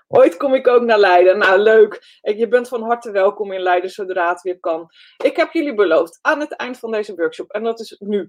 Ooit 0.08 0.36
kom 0.36 0.54
ik 0.54 0.68
ook 0.68 0.82
naar 0.82 0.98
Leiden. 0.98 1.38
Nou, 1.38 1.58
leuk. 1.58 2.20
Je 2.20 2.48
bent 2.48 2.68
van 2.68 2.82
harte 2.82 3.10
welkom 3.10 3.52
in 3.52 3.60
Leiden 3.60 3.90
zodra 3.90 4.28
het 4.28 4.42
weer 4.42 4.60
kan. 4.60 4.90
Ik 5.24 5.36
heb 5.36 5.52
jullie 5.52 5.74
beloofd 5.74 6.18
aan 6.22 6.40
het 6.40 6.56
eind 6.56 6.78
van 6.78 6.90
deze 6.90 7.14
workshop, 7.14 7.50
en 7.50 7.62
dat 7.62 7.80
is 7.80 7.96
nu, 7.98 8.28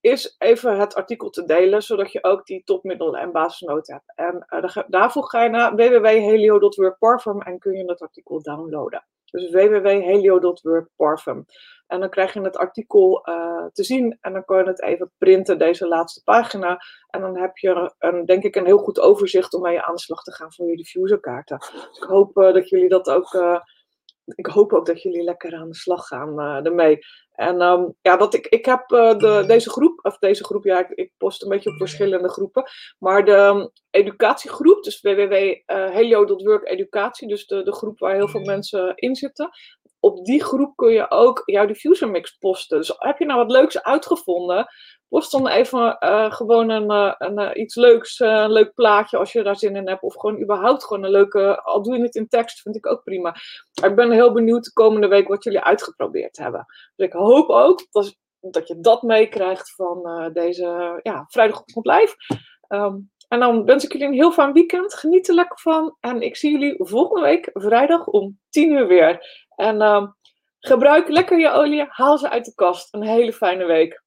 is 0.00 0.34
even 0.38 0.78
het 0.78 0.94
artikel 0.94 1.30
te 1.30 1.44
delen, 1.44 1.82
zodat 1.82 2.12
je 2.12 2.24
ook 2.24 2.46
die 2.46 2.64
topmiddelen 2.64 3.20
en 3.20 3.32
basisnoten 3.32 3.94
hebt. 3.94 4.12
En 4.14 4.46
uh, 4.64 4.76
daarvoor 4.86 5.24
ga 5.24 5.42
je 5.42 5.50
naar 5.50 5.74
www.helio.workparfum 5.74 7.42
en 7.42 7.58
kun 7.58 7.72
je 7.72 7.84
het 7.84 8.00
artikel 8.00 8.42
downloaden. 8.42 9.04
Dus 9.32 9.50
www.helio.workparfum. 9.50 11.44
En 11.86 12.00
dan 12.00 12.10
krijg 12.10 12.32
je 12.34 12.40
het 12.40 12.56
artikel 12.56 13.28
uh, 13.28 13.64
te 13.72 13.84
zien 13.84 14.18
en 14.20 14.32
dan 14.32 14.44
kan 14.44 14.58
je 14.58 14.64
het 14.64 14.82
even 14.82 15.12
printen, 15.18 15.58
deze 15.58 15.88
laatste 15.88 16.22
pagina. 16.24 16.78
En 17.10 17.20
dan 17.20 17.36
heb 17.36 17.56
je, 17.56 17.94
een, 17.98 18.24
denk 18.24 18.42
ik, 18.42 18.56
een 18.56 18.64
heel 18.64 18.78
goed 18.78 19.00
overzicht 19.00 19.54
om 19.54 19.62
mee 19.62 19.80
aan 19.80 19.94
de 19.94 20.00
slag 20.00 20.22
te 20.22 20.32
gaan 20.32 20.52
voor 20.52 20.66
je 20.66 20.76
diffuserkaarten. 20.76 21.58
Dus 21.58 21.98
ik 22.00 22.08
hoop 22.08 22.36
uh, 22.36 22.52
dat 22.52 22.68
jullie 22.68 22.88
dat 22.88 23.10
ook 23.10 23.32
uh, 23.32 23.58
ik 24.24 24.46
hoop 24.46 24.72
ook 24.72 24.86
dat 24.86 25.02
jullie 25.02 25.22
lekker 25.22 25.54
aan 25.54 25.68
de 25.68 25.74
slag 25.74 26.06
gaan 26.06 26.40
uh, 26.40 26.66
ermee. 26.66 26.98
En 27.32 27.60
um, 27.62 27.94
ja, 28.00 28.16
wat 28.16 28.34
ik, 28.34 28.46
ik 28.46 28.64
heb 28.64 28.90
uh, 28.90 29.18
de, 29.18 29.44
deze 29.46 29.70
groep, 29.70 29.98
of 30.02 30.18
deze 30.18 30.44
groep, 30.44 30.64
ja, 30.64 30.78
ik, 30.78 30.90
ik, 30.90 31.12
post 31.16 31.42
een 31.42 31.48
beetje 31.48 31.70
op 31.70 31.76
verschillende 31.76 32.28
groepen. 32.28 32.64
Maar 32.98 33.24
de 33.24 33.32
um, 33.32 33.70
educatiegroep, 33.90 34.82
dus 34.82 35.00
www.helio.work 35.00 36.68
educatie, 36.68 37.28
dus 37.28 37.46
de, 37.46 37.62
de 37.62 37.72
groep 37.72 37.98
waar 37.98 38.14
heel 38.14 38.28
veel 38.28 38.44
mensen 38.44 38.92
in 38.96 39.14
zitten. 39.14 39.50
Op 40.04 40.24
die 40.24 40.44
groep 40.44 40.76
kun 40.76 40.92
je 40.92 41.10
ook 41.10 41.42
jouw 41.44 41.66
diffuser 41.66 42.10
mix 42.10 42.36
posten. 42.36 42.78
Dus 42.78 42.94
heb 42.98 43.18
je 43.18 43.24
nou 43.24 43.38
wat 43.38 43.50
leuks 43.50 43.82
uitgevonden, 43.82 44.66
Post 45.12 45.30
dan 45.30 45.48
even 45.48 45.96
uh, 46.00 46.32
gewoon 46.32 46.70
een, 46.70 46.90
een 47.18 47.40
uh, 47.40 47.50
iets 47.62 47.74
leuks, 47.74 48.20
een 48.20 48.52
leuk 48.52 48.74
plaatje 48.74 49.16
als 49.16 49.32
je 49.32 49.42
daar 49.42 49.56
zin 49.56 49.76
in 49.76 49.88
hebt. 49.88 50.02
Of 50.02 50.14
gewoon 50.14 50.40
überhaupt 50.40 50.84
gewoon 50.84 51.04
een 51.04 51.10
leuke, 51.10 51.62
al 51.62 51.82
doe 51.82 51.96
je 51.96 52.02
het 52.02 52.14
in 52.14 52.28
tekst, 52.28 52.60
vind 52.60 52.76
ik 52.76 52.86
ook 52.86 53.02
prima. 53.02 53.36
Maar 53.80 53.90
ik 53.90 53.96
ben 53.96 54.10
heel 54.10 54.32
benieuwd 54.32 54.64
de 54.64 54.72
komende 54.72 55.06
week 55.06 55.28
wat 55.28 55.44
jullie 55.44 55.60
uitgeprobeerd 55.60 56.36
hebben. 56.36 56.66
Dus 56.96 57.06
ik 57.06 57.12
hoop 57.12 57.48
ook 57.48 57.86
dat, 57.90 58.16
dat 58.40 58.68
je 58.68 58.80
dat 58.80 59.02
meekrijgt 59.02 59.74
van 59.74 60.30
deze 60.32 61.00
ja, 61.02 61.24
vrijdagochtend 61.28 61.86
live. 61.86 62.14
Um, 62.68 63.10
en 63.32 63.40
dan 63.40 63.64
wens 63.64 63.84
ik 63.84 63.92
jullie 63.92 64.06
een 64.06 64.12
heel 64.12 64.32
fijn 64.32 64.52
weekend. 64.52 64.94
Geniet 64.94 65.28
er 65.28 65.34
lekker 65.34 65.58
van. 65.58 65.96
En 66.00 66.22
ik 66.22 66.36
zie 66.36 66.50
jullie 66.50 66.74
volgende 66.78 67.26
week 67.26 67.50
vrijdag 67.52 68.06
om 68.06 68.38
10 68.50 68.72
uur 68.72 68.86
weer. 68.86 69.41
En 69.56 69.82
um, 69.82 70.16
gebruik 70.58 71.08
lekker 71.08 71.38
je 71.38 71.50
olie. 71.50 71.86
Haal 71.88 72.18
ze 72.18 72.30
uit 72.30 72.44
de 72.44 72.54
kast. 72.54 72.94
Een 72.94 73.02
hele 73.02 73.32
fijne 73.32 73.64
week. 73.64 74.02